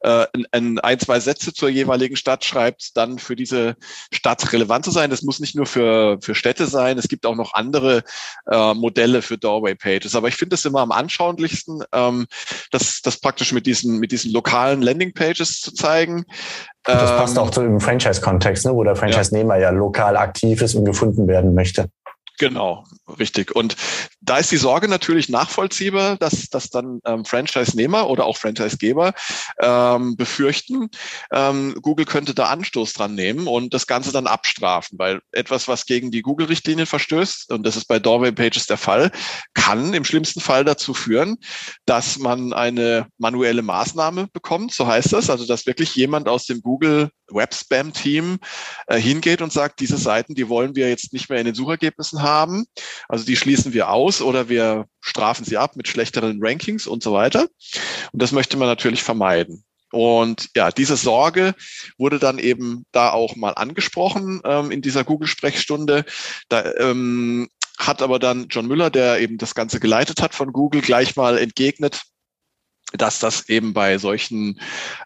äh, 0.00 0.26
ein, 0.50 0.80
ein, 0.80 0.98
zwei 0.98 1.20
Sätze 1.20 1.52
zur 1.52 1.68
jeweiligen 1.68 2.16
Stadt 2.16 2.44
schreibt, 2.44 2.96
dann 2.96 3.18
für 3.20 3.36
diese 3.36 3.76
Stadt 4.12 4.52
relevant 4.52 4.84
zu 4.84 4.90
sein. 4.90 5.10
Das 5.10 5.22
muss 5.22 5.38
nicht 5.38 5.54
nur 5.54 5.66
für, 5.66 6.18
für 6.20 6.34
Städte 6.34 6.66
sein, 6.66 6.98
es 6.98 7.08
gibt 7.08 7.24
auch 7.24 7.36
noch 7.36 7.54
andere 7.54 8.02
äh, 8.50 8.74
Modelle 8.74 9.22
für 9.22 9.38
Doorway 9.38 9.76
Pages. 9.76 10.16
Aber 10.16 10.26
ich 10.26 10.34
finde 10.34 10.56
es 10.56 10.64
immer 10.64 10.80
am 10.80 10.90
anschaulichsten, 10.90 11.84
ähm, 11.92 12.26
das, 12.72 13.02
das 13.02 13.18
praktisch 13.20 13.52
mit 13.52 13.66
diesen, 13.66 13.98
mit 13.98 14.10
diesen 14.10 14.32
lokalen 14.32 14.82
Landing 14.82 15.14
Pages 15.14 15.60
zu 15.60 15.72
zeigen. 15.72 16.24
Das 16.84 17.16
passt 17.16 17.38
auch 17.38 17.46
ähm, 17.46 17.52
zu 17.52 17.60
dem 17.62 17.80
Franchise-Kontext, 17.80 18.66
ne, 18.66 18.74
wo 18.74 18.82
der 18.82 18.96
Franchise-Nehmer 18.96 19.54
ja. 19.54 19.62
ja 19.62 19.70
lokal 19.70 19.91
aktiv 19.98 20.60
ist 20.62 20.74
und 20.74 20.84
gefunden 20.84 21.26
werden 21.28 21.54
möchte. 21.54 21.88
Genau, 22.38 22.84
richtig. 23.20 23.54
Und 23.54 23.76
da 24.20 24.38
ist 24.38 24.50
die 24.50 24.56
Sorge 24.56 24.88
natürlich 24.88 25.28
nachvollziehbar, 25.28 26.16
dass, 26.16 26.48
dass 26.48 26.70
dann 26.70 27.00
ähm, 27.06 27.24
Franchise-Nehmer 27.24 28.08
oder 28.08 28.24
auch 28.24 28.36
Franchise-Geber 28.36 29.12
ähm, 29.60 30.16
befürchten, 30.16 30.88
ähm, 31.32 31.76
Google 31.82 32.04
könnte 32.04 32.34
da 32.34 32.46
Anstoß 32.46 32.94
dran 32.94 33.14
nehmen 33.14 33.46
und 33.46 33.74
das 33.74 33.86
Ganze 33.86 34.10
dann 34.12 34.26
abstrafen, 34.26 34.98
weil 34.98 35.20
etwas, 35.30 35.68
was 35.68 35.86
gegen 35.86 36.10
die 36.10 36.22
Google-Richtlinien 36.22 36.86
verstößt, 36.86 37.52
und 37.52 37.64
das 37.64 37.76
ist 37.76 37.86
bei 37.86 38.00
Doorway 38.00 38.32
Pages 38.32 38.66
der 38.66 38.78
Fall, 38.78 39.12
kann 39.54 39.94
im 39.94 40.04
schlimmsten 40.04 40.40
Fall 40.40 40.64
dazu 40.64 40.94
führen, 40.94 41.36
dass 41.86 42.18
man 42.18 42.52
eine 42.52 43.06
manuelle 43.18 43.62
Maßnahme 43.62 44.28
bekommt, 44.32 44.72
so 44.72 44.86
heißt 44.86 45.12
das, 45.12 45.30
also 45.30 45.46
dass 45.46 45.66
wirklich 45.66 45.94
jemand 45.94 46.28
aus 46.28 46.46
dem 46.46 46.60
Google 46.62 47.10
Web-Spam-Team 47.34 48.38
äh, 48.86 48.98
hingeht 48.98 49.42
und 49.42 49.52
sagt, 49.52 49.80
diese 49.80 49.96
Seiten, 49.96 50.34
die 50.34 50.48
wollen 50.48 50.76
wir 50.76 50.88
jetzt 50.88 51.12
nicht 51.12 51.28
mehr 51.28 51.38
in 51.38 51.46
den 51.46 51.54
Suchergebnissen 51.54 52.22
haben. 52.22 52.64
Also 53.08 53.24
die 53.24 53.36
schließen 53.36 53.72
wir 53.72 53.90
aus 53.90 54.20
oder 54.20 54.48
wir 54.48 54.86
strafen 55.00 55.44
sie 55.44 55.56
ab 55.56 55.76
mit 55.76 55.88
schlechteren 55.88 56.38
Rankings 56.40 56.86
und 56.86 57.02
so 57.02 57.12
weiter. 57.12 57.48
Und 58.12 58.22
das 58.22 58.32
möchte 58.32 58.56
man 58.56 58.68
natürlich 58.68 59.02
vermeiden. 59.02 59.64
Und 59.92 60.48
ja, 60.56 60.70
diese 60.70 60.96
Sorge 60.96 61.54
wurde 61.98 62.18
dann 62.18 62.38
eben 62.38 62.86
da 62.92 63.10
auch 63.10 63.36
mal 63.36 63.52
angesprochen 63.52 64.40
ähm, 64.44 64.70
in 64.70 64.80
dieser 64.80 65.04
Google-Sprechstunde. 65.04 66.06
Da 66.48 66.72
ähm, 66.76 67.48
hat 67.78 68.00
aber 68.00 68.18
dann 68.18 68.46
John 68.48 68.66
Müller, 68.66 68.88
der 68.90 69.20
eben 69.20 69.36
das 69.36 69.54
Ganze 69.54 69.80
geleitet 69.80 70.22
hat 70.22 70.34
von 70.34 70.52
Google, 70.52 70.80
gleich 70.80 71.14
mal 71.16 71.36
entgegnet, 71.36 72.02
dass 72.98 73.18
das 73.18 73.48
eben 73.48 73.72
bei 73.72 73.98
solchen 73.98 74.60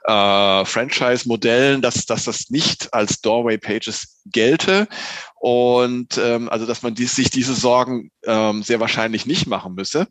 äh, 0.04 0.64
Franchise-Modellen, 0.64 1.82
dass, 1.82 2.06
dass 2.06 2.24
das 2.24 2.50
nicht 2.50 2.92
als 2.92 3.20
Doorway-Pages 3.20 4.22
gelte 4.26 4.88
und 5.36 6.18
ähm, 6.18 6.48
also 6.48 6.66
dass 6.66 6.82
man 6.82 6.94
dies, 6.94 7.14
sich 7.14 7.30
diese 7.30 7.54
Sorgen 7.54 8.10
ähm, 8.24 8.62
sehr 8.62 8.80
wahrscheinlich 8.80 9.26
nicht 9.26 9.46
machen 9.46 9.74
müsse. 9.74 10.08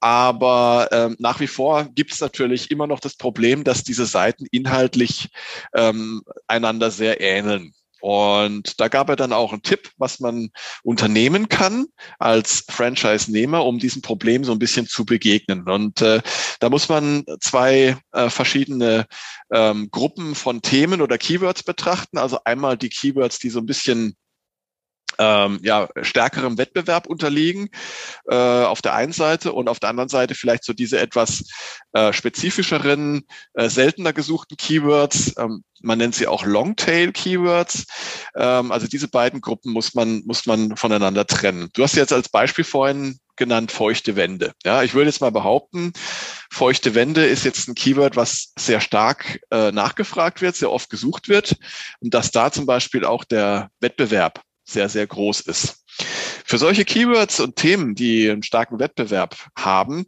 Aber 0.00 0.88
ähm, 0.90 1.16
nach 1.18 1.40
wie 1.40 1.46
vor 1.46 1.84
gibt 1.94 2.12
es 2.12 2.20
natürlich 2.20 2.70
immer 2.70 2.86
noch 2.86 3.00
das 3.00 3.16
Problem, 3.16 3.64
dass 3.64 3.84
diese 3.84 4.06
Seiten 4.06 4.46
inhaltlich 4.50 5.28
ähm, 5.74 6.22
einander 6.46 6.90
sehr 6.90 7.20
ähneln. 7.20 7.72
Und 8.02 8.80
da 8.80 8.88
gab 8.88 9.08
er 9.10 9.16
dann 9.16 9.32
auch 9.32 9.52
einen 9.52 9.62
Tipp, 9.62 9.92
was 9.96 10.18
man 10.18 10.50
unternehmen 10.82 11.48
kann 11.48 11.86
als 12.18 12.64
Franchise-Nehmer, 12.68 13.64
um 13.64 13.78
diesem 13.78 14.02
Problem 14.02 14.42
so 14.42 14.50
ein 14.50 14.58
bisschen 14.58 14.88
zu 14.88 15.04
begegnen. 15.04 15.68
Und 15.68 16.02
äh, 16.02 16.20
da 16.58 16.68
muss 16.68 16.88
man 16.88 17.24
zwei 17.40 17.96
äh, 18.10 18.28
verschiedene 18.28 19.06
ähm, 19.52 19.88
Gruppen 19.92 20.34
von 20.34 20.62
Themen 20.62 21.00
oder 21.00 21.16
Keywords 21.16 21.62
betrachten. 21.62 22.18
Also 22.18 22.40
einmal 22.44 22.76
die 22.76 22.88
Keywords, 22.88 23.38
die 23.38 23.50
so 23.50 23.60
ein 23.60 23.66
bisschen 23.66 24.16
ähm, 25.18 25.58
ja, 25.62 25.88
stärkerem 26.02 26.58
Wettbewerb 26.58 27.06
unterliegen 27.06 27.68
äh, 28.28 28.34
auf 28.34 28.82
der 28.82 28.94
einen 28.94 29.12
Seite 29.12 29.52
und 29.52 29.68
auf 29.68 29.80
der 29.80 29.90
anderen 29.90 30.08
Seite 30.08 30.34
vielleicht 30.34 30.64
so 30.64 30.72
diese 30.72 30.98
etwas 30.98 31.44
äh, 31.92 32.12
spezifischeren, 32.12 33.24
äh, 33.54 33.68
seltener 33.68 34.12
gesuchten 34.12 34.56
Keywords. 34.56 35.34
Ähm, 35.38 35.64
man 35.82 35.98
nennt 35.98 36.14
sie 36.14 36.26
auch 36.26 36.44
Longtail-Keywords. 36.44 37.86
Ähm, 38.36 38.72
also 38.72 38.86
diese 38.86 39.08
beiden 39.08 39.40
Gruppen 39.40 39.72
muss 39.72 39.94
man, 39.94 40.22
muss 40.24 40.46
man 40.46 40.76
voneinander 40.76 41.26
trennen. 41.26 41.70
Du 41.74 41.82
hast 41.82 41.96
jetzt 41.96 42.12
als 42.12 42.28
Beispiel 42.28 42.64
vorhin 42.64 43.18
genannt 43.36 43.72
feuchte 43.72 44.14
Wände. 44.14 44.52
Ja, 44.64 44.82
ich 44.82 44.94
würde 44.94 45.10
jetzt 45.10 45.20
mal 45.20 45.32
behaupten, 45.32 45.92
feuchte 46.50 46.94
Wände 46.94 47.24
ist 47.24 47.44
jetzt 47.44 47.66
ein 47.68 47.74
Keyword, 47.74 48.14
was 48.14 48.52
sehr 48.58 48.80
stark 48.80 49.40
äh, 49.50 49.72
nachgefragt 49.72 50.42
wird, 50.42 50.54
sehr 50.54 50.70
oft 50.70 50.90
gesucht 50.90 51.28
wird 51.28 51.56
und 52.00 52.14
dass 52.14 52.30
da 52.30 52.52
zum 52.52 52.66
Beispiel 52.66 53.04
auch 53.04 53.24
der 53.24 53.70
Wettbewerb 53.80 54.42
sehr, 54.64 54.88
sehr 54.88 55.06
groß 55.06 55.40
ist. 55.42 55.84
Für 56.44 56.58
solche 56.58 56.84
Keywords 56.84 57.40
und 57.40 57.56
Themen, 57.56 57.94
die 57.94 58.30
einen 58.30 58.42
starken 58.42 58.78
Wettbewerb 58.78 59.36
haben, 59.56 60.06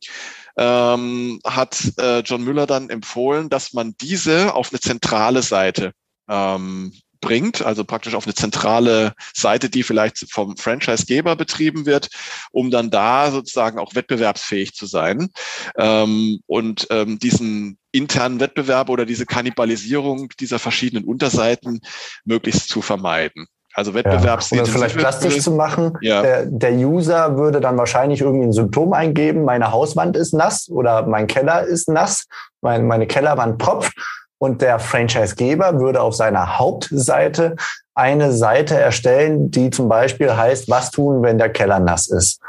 ähm, 0.57 1.41
hat 1.45 1.93
äh, 1.99 2.21
John 2.21 2.45
Müller 2.45 2.67
dann 2.67 2.91
empfohlen, 2.91 3.49
dass 3.49 3.73
man 3.73 3.95
diese 4.01 4.55
auf 4.55 4.71
eine 4.71 4.81
zentrale 4.81 5.43
Seite 5.43 5.93
ähm, 6.29 6.93
bringt, 7.25 7.63
also 7.63 7.85
praktisch 7.85 8.15
auf 8.15 8.27
eine 8.27 8.35
zentrale 8.35 9.15
Seite, 9.33 9.71
die 9.71 9.83
vielleicht 9.83 10.31
vom 10.31 10.57
Franchisegeber 10.57 11.37
betrieben 11.37 11.87
wird, 11.87 12.11
um 12.53 12.71
dann 12.71 12.91
da 12.91 13.31
sozusagen 13.31 13.79
auch 13.79 13.95
wettbewerbsfähig 13.95 14.75
zu 14.75 14.87
sein 14.87 15.31
ähm, 15.77 16.41
und 16.47 16.87
ähm, 16.91 17.19
diesen 17.19 17.79
internen 17.93 18.41
Wettbewerb 18.41 18.91
oder 18.91 19.07
diese 19.07 19.25
Kannibalisierung 19.25 20.29
dieser 20.39 20.59
verschiedenen 20.59 21.05
Unterseiten 21.05 21.81
möglichst 22.25 22.69
zu 22.69 22.83
vermeiden. 22.83 23.47
Also 23.75 23.93
Wettbewerbs. 23.93 24.51
Ja, 24.51 24.59
um 24.59 24.65
das 24.65 24.71
vielleicht 24.71 24.97
plastisch 24.97 25.41
zu 25.41 25.51
machen, 25.51 25.99
ja. 26.01 26.23
der, 26.23 26.47
der, 26.47 26.73
User 26.73 27.37
würde 27.37 27.61
dann 27.61 27.77
wahrscheinlich 27.77 28.21
irgendwie 28.21 28.47
ein 28.47 28.53
Symptom 28.53 28.93
eingeben, 28.93 29.45
meine 29.45 29.73
Hauswand 29.73 30.17
ist 30.17 30.33
nass 30.33 30.69
oder 30.69 31.07
mein 31.07 31.27
Keller 31.27 31.63
ist 31.65 31.89
nass, 31.89 32.27
mein, 32.61 32.87
meine 32.87 33.07
Kellerwand 33.07 33.61
tropft. 33.61 33.93
Und 34.39 34.63
der 34.63 34.79
Franchisegeber 34.79 35.81
würde 35.81 36.03
auf 36.03 36.15
seiner 36.15 36.59
Hauptseite 36.59 37.57
eine 37.95 38.33
Seite 38.33 38.79
erstellen, 38.79 39.51
die 39.51 39.71
zum 39.71 39.89
Beispiel 39.89 40.37
heißt, 40.37 40.69
was 40.69 40.91
tun, 40.91 41.23
wenn 41.23 41.39
der 41.39 41.51
Keller 41.51 41.81
nass 41.81 42.09
ist. 42.09 42.41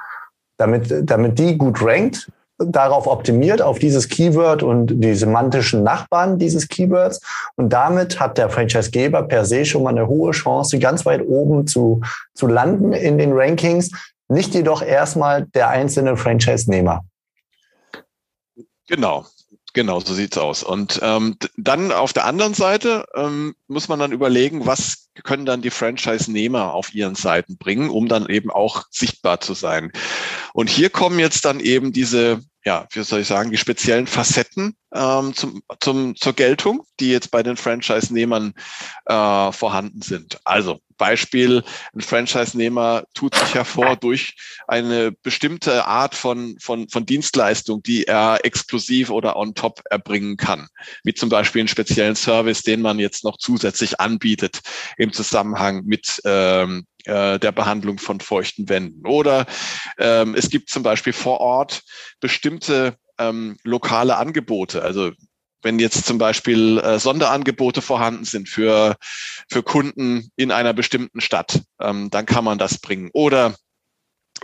Damit, 0.57 1.09
damit 1.09 1.39
die 1.39 1.57
gut 1.57 1.81
rankt, 1.81 2.29
darauf 2.57 3.07
optimiert, 3.07 3.61
auf 3.61 3.79
dieses 3.79 4.07
Keyword 4.07 4.63
und 4.63 5.03
die 5.03 5.15
semantischen 5.15 5.83
Nachbarn 5.83 6.39
dieses 6.39 6.67
Keywords. 6.67 7.19
Und 7.55 7.69
damit 7.69 8.19
hat 8.19 8.37
der 8.37 8.49
Franchisegeber 8.49 9.23
per 9.23 9.45
se 9.45 9.65
schon 9.65 9.83
mal 9.83 9.89
eine 9.89 10.07
hohe 10.07 10.31
Chance, 10.31 10.79
ganz 10.79 11.05
weit 11.05 11.25
oben 11.27 11.67
zu, 11.67 12.01
zu 12.33 12.47
landen 12.47 12.93
in 12.93 13.17
den 13.17 13.33
Rankings. 13.33 13.91
Nicht 14.27 14.53
jedoch 14.53 14.81
erstmal 14.81 15.45
der 15.47 15.69
einzelne 15.69 16.17
Franchise-Nehmer. 16.17 17.03
Genau. 18.87 19.25
Genau, 19.75 19.99
so 19.99 20.13
sieht's 20.13 20.37
aus. 20.37 20.63
Und 20.63 21.01
ähm, 21.03 21.35
dann 21.57 21.91
auf 21.91 22.13
der 22.13 22.23
anderen 22.23 22.53
Seite 22.53 23.05
ähm, 23.13 23.55
muss 23.67 23.89
man 23.89 23.99
dann 23.99 24.13
überlegen, 24.13 24.65
was 24.65 25.09
können 25.25 25.45
dann 25.45 25.61
die 25.61 25.69
Franchise-Nehmer 25.69 26.73
auf 26.73 26.95
ihren 26.95 27.15
Seiten 27.15 27.57
bringen, 27.57 27.89
um 27.89 28.07
dann 28.07 28.25
eben 28.29 28.49
auch 28.51 28.85
sichtbar 28.89 29.41
zu 29.41 29.53
sein. 29.53 29.91
Und 30.53 30.69
hier 30.69 30.89
kommen 30.89 31.19
jetzt 31.19 31.43
dann 31.43 31.59
eben 31.59 31.91
diese, 31.91 32.39
ja, 32.63 32.87
wie 32.93 33.03
soll 33.03 33.19
ich 33.19 33.27
sagen, 33.27 33.51
die 33.51 33.57
speziellen 33.57 34.07
Facetten 34.07 34.77
ähm, 34.95 35.33
zum, 35.33 35.61
zum, 35.79 36.15
zur 36.15 36.33
Geltung, 36.33 36.85
die 36.99 37.09
jetzt 37.09 37.31
bei 37.31 37.43
den 37.43 37.57
Franchise-Nehmern 37.57 38.53
äh, 39.05 39.51
vorhanden 39.51 40.01
sind. 40.01 40.39
Also 40.45 40.79
Beispiel, 40.97 41.63
ein 41.93 42.01
Franchise-Nehmer 42.01 43.03
tut 43.13 43.35
sich 43.35 43.53
hervor 43.53 43.97
durch 43.97 44.35
eine 44.67 45.11
bestimmte 45.11 45.85
Art 45.85 46.15
von, 46.15 46.57
von, 46.59 46.87
von 46.87 47.05
Dienstleistung, 47.05 47.83
die 47.83 48.05
er 48.05 48.39
exklusiv 48.43 49.09
oder 49.09 49.35
on 49.35 49.53
top 49.55 49.81
erbringen 49.89 50.37
kann. 50.37 50.67
Wie 51.03 51.13
zum 51.13 51.29
Beispiel 51.29 51.61
einen 51.61 51.67
speziellen 51.67 52.15
Service, 52.15 52.61
den 52.61 52.81
man 52.81 52.99
jetzt 52.99 53.25
noch 53.25 53.37
zusätzlich 53.37 53.99
anbietet 53.99 54.61
im 54.97 55.11
Zusammenhang 55.11 55.83
mit 55.85 56.21
ähm, 56.23 56.85
äh, 57.03 57.39
der 57.39 57.51
Behandlung 57.51 57.99
von 57.99 58.19
feuchten 58.21 58.69
Wänden. 58.69 59.05
Oder 59.05 59.45
ähm, 59.97 60.33
es 60.35 60.49
gibt 60.49 60.69
zum 60.69 60.83
Beispiel 60.83 61.13
vor 61.13 61.39
Ort 61.41 61.81
bestimmte 62.21 62.97
ähm, 63.19 63.57
lokale 63.63 64.17
Angebote. 64.17 64.81
Also 64.81 65.11
wenn 65.61 65.79
jetzt 65.79 66.05
zum 66.05 66.17
Beispiel 66.19 66.77
äh, 66.77 66.99
Sonderangebote 66.99 67.81
vorhanden 67.81 68.23
sind 68.23 68.47
für, 68.47 68.95
für 69.49 69.63
Kunden 69.63 70.29
in 70.35 70.51
einer 70.51 70.73
bestimmten 70.73 71.21
Stadt, 71.21 71.61
ähm, 71.81 72.09
dann 72.11 72.25
kann 72.25 72.43
man 72.43 72.59
das 72.59 72.77
bringen. 72.77 73.09
Oder 73.13 73.55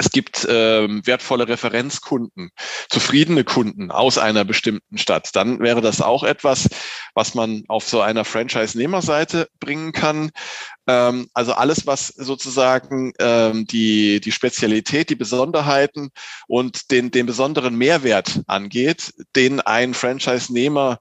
es 0.01 0.09
gibt 0.09 0.47
ähm, 0.49 1.05
wertvolle 1.05 1.47
Referenzkunden, 1.47 2.49
zufriedene 2.89 3.43
Kunden 3.43 3.91
aus 3.91 4.17
einer 4.17 4.43
bestimmten 4.43 4.97
Stadt. 4.97 5.29
Dann 5.35 5.59
wäre 5.59 5.79
das 5.81 6.01
auch 6.01 6.23
etwas, 6.23 6.67
was 7.13 7.35
man 7.35 7.63
auf 7.67 7.87
so 7.87 8.01
einer 8.01 8.25
Franchise-Nehmerseite 8.25 9.47
bringen 9.59 9.91
kann. 9.91 10.31
Ähm, 10.87 11.27
also 11.35 11.53
alles, 11.53 11.85
was 11.85 12.07
sozusagen 12.07 13.13
ähm, 13.19 13.67
die, 13.67 14.19
die 14.21 14.31
Spezialität, 14.31 15.11
die 15.11 15.15
Besonderheiten 15.15 16.09
und 16.47 16.89
den, 16.89 17.11
den 17.11 17.27
besonderen 17.27 17.75
Mehrwert 17.75 18.41
angeht, 18.47 19.13
den 19.35 19.61
ein 19.61 19.93
Franchise-Nehmer 19.93 20.97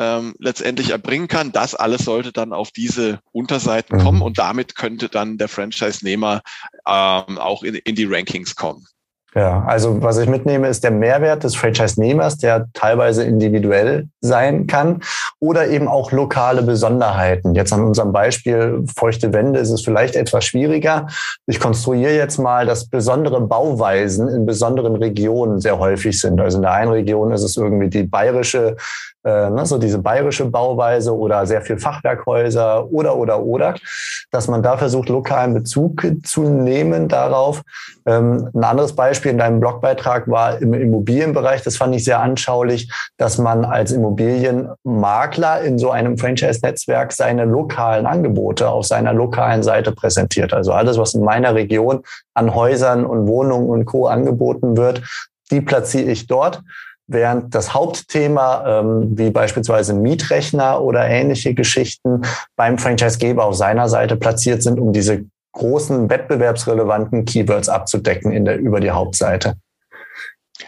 ähm, 0.00 0.34
letztendlich 0.38 0.90
erbringen 0.90 1.28
kann. 1.28 1.52
Das 1.52 1.74
alles 1.74 2.04
sollte 2.04 2.32
dann 2.32 2.52
auf 2.52 2.70
diese 2.70 3.20
Unterseiten 3.32 3.98
mhm. 3.98 4.02
kommen 4.02 4.22
und 4.22 4.38
damit 4.38 4.74
könnte 4.74 5.08
dann 5.08 5.38
der 5.38 5.48
Franchise-Nehmer 5.48 6.40
ähm, 6.88 7.38
auch 7.38 7.62
in, 7.62 7.74
in 7.74 7.94
die 7.94 8.06
Rankings 8.06 8.56
kommen. 8.56 8.86
Ja, 9.34 9.62
also 9.64 10.02
was 10.02 10.18
ich 10.18 10.28
mitnehme, 10.28 10.66
ist 10.66 10.82
der 10.82 10.90
Mehrwert 10.90 11.44
des 11.44 11.54
Franchise-Nehmers, 11.54 12.38
der 12.38 12.66
teilweise 12.72 13.22
individuell 13.22 14.08
sein 14.20 14.66
kann 14.66 15.02
oder 15.38 15.68
eben 15.68 15.86
auch 15.86 16.10
lokale 16.10 16.62
Besonderheiten. 16.62 17.54
Jetzt 17.54 17.72
an 17.72 17.84
unserem 17.84 18.12
Beispiel 18.12 18.84
feuchte 18.92 19.32
Wände 19.32 19.60
ist 19.60 19.70
es 19.70 19.82
vielleicht 19.82 20.16
etwas 20.16 20.46
schwieriger. 20.46 21.06
Ich 21.46 21.60
konstruiere 21.60 22.14
jetzt 22.14 22.38
mal, 22.38 22.66
dass 22.66 22.88
besondere 22.88 23.40
Bauweisen 23.40 24.26
in 24.28 24.46
besonderen 24.46 24.96
Regionen 24.96 25.60
sehr 25.60 25.78
häufig 25.78 26.18
sind. 26.20 26.40
Also 26.40 26.58
in 26.58 26.62
der 26.62 26.72
einen 26.72 26.90
Region 26.90 27.30
ist 27.30 27.44
es 27.44 27.56
irgendwie 27.56 27.88
die 27.88 28.02
bayerische 28.02 28.76
äh, 29.24 29.50
ne, 29.50 29.66
so 29.66 29.78
diese 29.78 29.98
bayerische 29.98 30.46
Bauweise 30.46 31.16
oder 31.16 31.46
sehr 31.46 31.62
viel 31.62 31.78
Fachwerkhäuser 31.78 32.90
oder, 32.90 33.16
oder, 33.16 33.42
oder, 33.42 33.74
dass 34.30 34.48
man 34.48 34.62
da 34.62 34.76
versucht, 34.76 35.08
lokalen 35.08 35.54
Bezug 35.54 36.06
zu 36.24 36.42
nehmen 36.42 37.08
darauf. 37.08 37.62
Ähm, 38.06 38.48
ein 38.54 38.64
anderes 38.64 38.94
Beispiel 38.94 39.32
in 39.32 39.38
deinem 39.38 39.60
Blogbeitrag 39.60 40.28
war 40.28 40.58
im 40.58 40.72
Immobilienbereich, 40.72 41.62
das 41.62 41.76
fand 41.76 41.94
ich 41.94 42.04
sehr 42.04 42.20
anschaulich, 42.20 42.90
dass 43.18 43.38
man 43.38 43.64
als 43.64 43.92
Immobilienmakler 43.92 45.60
in 45.62 45.78
so 45.78 45.90
einem 45.90 46.16
Franchise-Netzwerk 46.16 47.12
seine 47.12 47.44
lokalen 47.44 48.06
Angebote 48.06 48.68
auf 48.68 48.86
seiner 48.86 49.12
lokalen 49.12 49.62
Seite 49.62 49.92
präsentiert. 49.92 50.54
Also 50.54 50.72
alles, 50.72 50.96
was 50.98 51.14
in 51.14 51.22
meiner 51.22 51.54
Region 51.54 52.02
an 52.34 52.54
Häusern 52.54 53.04
und 53.04 53.26
Wohnungen 53.26 53.68
und 53.68 53.84
Co. 53.84 54.06
angeboten 54.06 54.76
wird, 54.76 55.02
die 55.50 55.60
platziere 55.60 56.10
ich 56.10 56.26
dort 56.26 56.62
während 57.12 57.54
das 57.54 57.74
Hauptthema, 57.74 58.80
ähm, 58.80 59.18
wie 59.18 59.30
beispielsweise 59.30 59.94
Mietrechner 59.94 60.80
oder 60.80 61.06
ähnliche 61.08 61.54
Geschichten, 61.54 62.22
beim 62.56 62.78
Franchisegeber 62.78 63.44
auf 63.44 63.56
seiner 63.56 63.88
Seite 63.88 64.16
platziert 64.16 64.62
sind, 64.62 64.78
um 64.78 64.92
diese 64.92 65.24
großen 65.52 66.08
wettbewerbsrelevanten 66.08 67.24
Keywords 67.24 67.68
abzudecken 67.68 68.32
in 68.32 68.44
der, 68.44 68.58
über 68.58 68.80
die 68.80 68.92
Hauptseite. 68.92 69.54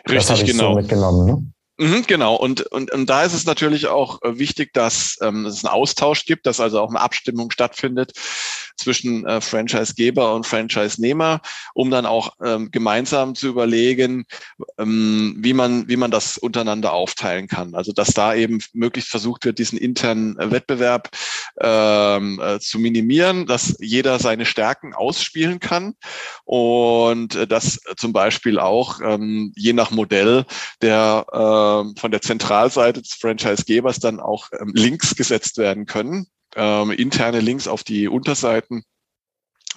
Richtig, 0.09 0.45
genau. 0.45 0.71
So 0.71 0.81
mitgenommen, 0.81 1.27
ne? 1.27 1.53
Mhm, 1.79 2.05
genau, 2.07 2.37
und, 2.37 2.61
und, 2.67 2.93
und 2.93 3.09
da 3.09 3.25
ist 3.25 3.33
es 3.33 3.47
natürlich 3.47 3.87
auch 3.87 4.21
äh, 4.23 4.39
wichtig, 4.39 4.73
dass 4.73 5.17
ähm, 5.23 5.47
es 5.47 5.65
einen 5.65 5.73
Austausch 5.73 6.27
gibt, 6.27 6.47
dass 6.47 6.61
also 6.61 6.81
auch 6.81 6.91
eine 6.91 7.01
Abstimmung 7.01 7.51
stattfindet 7.51 8.13
zwischen 8.77 9.27
äh, 9.27 9.41
Franchisegeber 9.41 10.35
und 10.35 10.47
Franchise-Nehmer, 10.47 11.41
um 11.75 11.91
dann 11.91 12.07
auch 12.07 12.35
ähm, 12.45 12.71
gemeinsam 12.71 13.35
zu 13.35 13.49
überlegen, 13.49 14.25
ähm, 14.79 15.37
wie 15.39 15.53
man 15.53 15.89
wie 15.89 15.97
man 15.97 16.11
das 16.11 16.39
untereinander 16.39 16.93
aufteilen 16.93 17.49
kann. 17.49 17.75
Also 17.75 17.93
dass 17.93 18.15
da 18.15 18.35
eben 18.35 18.61
möglichst 18.73 19.11
versucht 19.11 19.45
wird, 19.45 19.59
diesen 19.59 19.79
internen 19.79 20.37
Wettbewerb 20.39 21.11
ähm, 21.61 22.41
äh, 22.43 22.59
zu 22.61 22.79
minimieren, 22.79 23.47
dass 23.47 23.77
jeder 23.81 24.19
seine 24.19 24.47
Stärken 24.47 24.95
ausspielen 24.95 25.61
kann 25.61 25.95
und 26.45 27.35
äh, 27.35 27.47
dass 27.47 27.81
zum 27.97 28.13
Beispiel 28.13 28.59
auch 28.59 29.01
ähm, 29.03 29.53
je 29.57 29.73
nach 29.73 29.91
Modell 29.91 30.45
der 30.81 31.27
äh, 31.31 32.01
von 32.01 32.11
der 32.11 32.23
Zentralseite 32.23 33.03
des 33.03 33.15
Franchisegebers 33.15 33.99
dann 33.99 34.21
auch 34.21 34.49
ähm, 34.59 34.73
Links 34.75 35.15
gesetzt 35.17 35.59
werden 35.59 35.87
können, 35.87 36.27
ähm, 36.57 36.91
interne 36.91 37.41
Links 37.41 37.69
auf 37.69 37.85
die 37.85 38.09
Unterseiten 38.09 38.85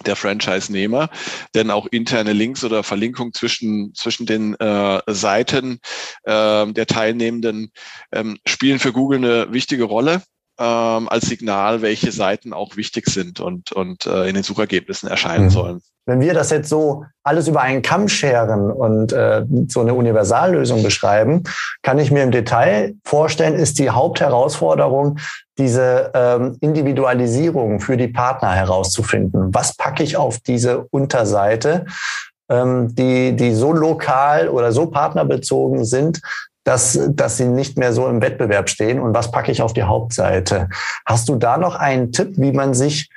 der 0.04 0.16
Franchise-Nehmer, 0.16 1.08
denn 1.54 1.70
auch 1.70 1.86
interne 1.86 2.32
Links 2.32 2.62
oder 2.64 2.82
Verlinkung 2.82 3.32
zwischen, 3.32 3.94
zwischen 3.94 4.26
den 4.26 4.54
äh, 4.54 5.00
Seiten 5.06 5.80
äh, 6.24 6.66
der 6.66 6.86
Teilnehmenden 6.86 7.72
ähm, 8.12 8.38
spielen 8.46 8.78
für 8.78 8.92
Google 8.92 9.18
eine 9.18 9.52
wichtige 9.52 9.84
Rolle 9.84 10.22
ähm, 10.58 11.08
als 11.08 11.26
Signal, 11.26 11.82
welche 11.82 12.12
Seiten 12.12 12.52
auch 12.52 12.76
wichtig 12.76 13.06
sind 13.06 13.40
und, 13.40 13.72
und 13.72 14.06
äh, 14.06 14.28
in 14.28 14.34
den 14.34 14.42
Suchergebnissen 14.42 15.08
erscheinen 15.08 15.44
mhm. 15.44 15.50
sollen. 15.50 15.82
Wenn 16.08 16.20
wir 16.20 16.34
das 16.34 16.50
jetzt 16.50 16.68
so 16.68 17.04
alles 17.24 17.48
über 17.48 17.60
einen 17.62 17.82
Kamm 17.82 18.08
scheren 18.08 18.70
und 18.70 19.12
äh, 19.12 19.44
so 19.66 19.80
eine 19.80 19.92
Universallösung 19.92 20.84
beschreiben, 20.84 21.42
kann 21.82 21.98
ich 21.98 22.12
mir 22.12 22.22
im 22.22 22.30
Detail 22.30 22.94
vorstellen, 23.04 23.54
ist 23.54 23.80
die 23.80 23.90
Hauptherausforderung, 23.90 25.18
diese 25.58 26.12
ähm, 26.14 26.56
Individualisierung 26.60 27.80
für 27.80 27.96
die 27.96 28.08
Partner 28.08 28.52
herauszufinden. 28.52 29.52
Was 29.52 29.76
packe 29.76 30.04
ich 30.04 30.16
auf 30.16 30.38
diese 30.38 30.86
Unterseite, 30.90 31.86
ähm, 32.48 32.94
die, 32.94 33.34
die 33.34 33.52
so 33.52 33.72
lokal 33.72 34.48
oder 34.48 34.70
so 34.70 34.86
partnerbezogen 34.86 35.84
sind, 35.84 36.20
dass, 36.66 36.98
dass 37.10 37.36
sie 37.36 37.46
nicht 37.46 37.78
mehr 37.78 37.92
so 37.92 38.08
im 38.08 38.20
Wettbewerb 38.20 38.68
stehen 38.68 38.98
und 38.98 39.14
was 39.14 39.30
packe 39.30 39.52
ich 39.52 39.62
auf 39.62 39.72
die 39.72 39.84
Hauptseite. 39.84 40.68
Hast 41.06 41.28
du 41.28 41.36
da 41.36 41.58
noch 41.58 41.76
einen 41.76 42.10
Tipp, 42.10 42.34
wie 42.36 42.52
man 42.52 42.74
sich 42.74 43.08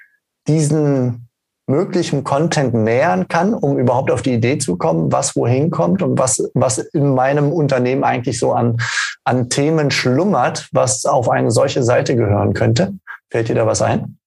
diesen 0.47 1.27
möglichen 1.65 2.23
Content 2.23 2.75
nähern 2.75 3.27
kann, 3.27 3.55
um 3.55 3.79
überhaupt 3.79 4.11
auf 4.11 4.21
die 4.21 4.33
Idee 4.33 4.59
zu 4.59 4.77
kommen, 4.77 5.11
was 5.11 5.35
wohin 5.35 5.71
kommt 5.71 6.03
und 6.03 6.17
was, 6.19 6.49
was 6.53 6.77
in 6.77 7.13
meinem 7.15 7.51
Unternehmen 7.51 8.03
eigentlich 8.03 8.39
so 8.39 8.53
an, 8.53 8.77
an 9.23 9.49
Themen 9.49 9.89
schlummert, 9.89 10.69
was 10.71 11.05
auf 11.05 11.27
eine 11.27 11.49
solche 11.49 11.81
Seite 11.81 12.15
gehören 12.15 12.53
könnte? 12.53 12.93
Fällt 13.31 13.49
dir 13.49 13.55
da 13.55 13.65
was 13.65 13.81
ein? 13.81 14.17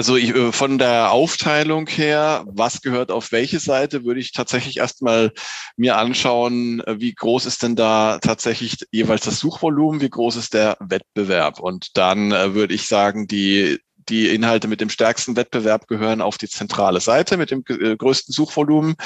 Also 0.00 0.16
ich, 0.16 0.34
äh, 0.34 0.50
von 0.50 0.78
der 0.78 1.12
Aufteilung 1.12 1.86
her, 1.86 2.46
was 2.46 2.80
gehört 2.80 3.10
auf 3.10 3.32
welche 3.32 3.58
Seite, 3.58 4.02
würde 4.02 4.18
ich 4.18 4.32
tatsächlich 4.32 4.78
erstmal 4.78 5.30
mir 5.76 5.98
anschauen, 5.98 6.80
äh, 6.80 6.98
wie 7.00 7.12
groß 7.12 7.44
ist 7.44 7.62
denn 7.62 7.76
da 7.76 8.18
tatsächlich 8.18 8.78
jeweils 8.92 9.26
das 9.26 9.40
Suchvolumen, 9.40 10.00
wie 10.00 10.08
groß 10.08 10.36
ist 10.36 10.54
der 10.54 10.78
Wettbewerb. 10.80 11.60
Und 11.60 11.98
dann 11.98 12.32
äh, 12.32 12.54
würde 12.54 12.72
ich 12.72 12.86
sagen, 12.86 13.26
die 13.26 13.78
die 14.08 14.28
Inhalte 14.28 14.68
mit 14.68 14.80
dem 14.80 14.90
stärksten 14.90 15.36
Wettbewerb 15.36 15.86
gehören 15.86 16.20
auf 16.20 16.38
die 16.38 16.48
zentrale 16.48 17.00
Seite 17.00 17.36
mit 17.36 17.50
dem 17.50 17.64
äh, 17.68 17.96
größten 17.96 18.32
Suchvolumen. 18.32 18.96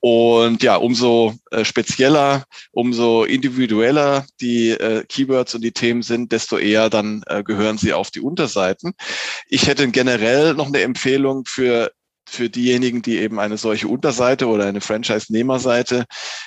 Und 0.00 0.62
ja, 0.62 0.76
umso 0.76 1.34
äh, 1.50 1.64
spezieller, 1.64 2.44
umso 2.70 3.24
individueller 3.24 4.26
die 4.40 4.70
äh, 4.70 5.04
Keywords 5.08 5.54
und 5.54 5.62
die 5.62 5.72
Themen 5.72 6.02
sind, 6.02 6.32
desto 6.32 6.58
eher 6.58 6.90
dann 6.90 7.22
gehören 7.44 7.78
sie 7.78 7.92
auf 7.92 8.10
die 8.10 8.20
Unterseiten. 8.20 8.94
Ich 9.46 9.66
hätte 9.66 9.88
generell 9.88 10.54
noch 10.54 10.66
eine 10.66 10.80
Empfehlung 10.80 11.44
für 11.46 11.90
für 12.28 12.50
diejenigen, 12.50 13.02
die 13.02 13.18
eben 13.18 13.40
eine 13.40 13.56
solche 13.56 13.88
Unterseite 13.88 14.46
oder 14.46 14.66
eine 14.66 14.80
Franchise-Nehmerseite 14.80 16.04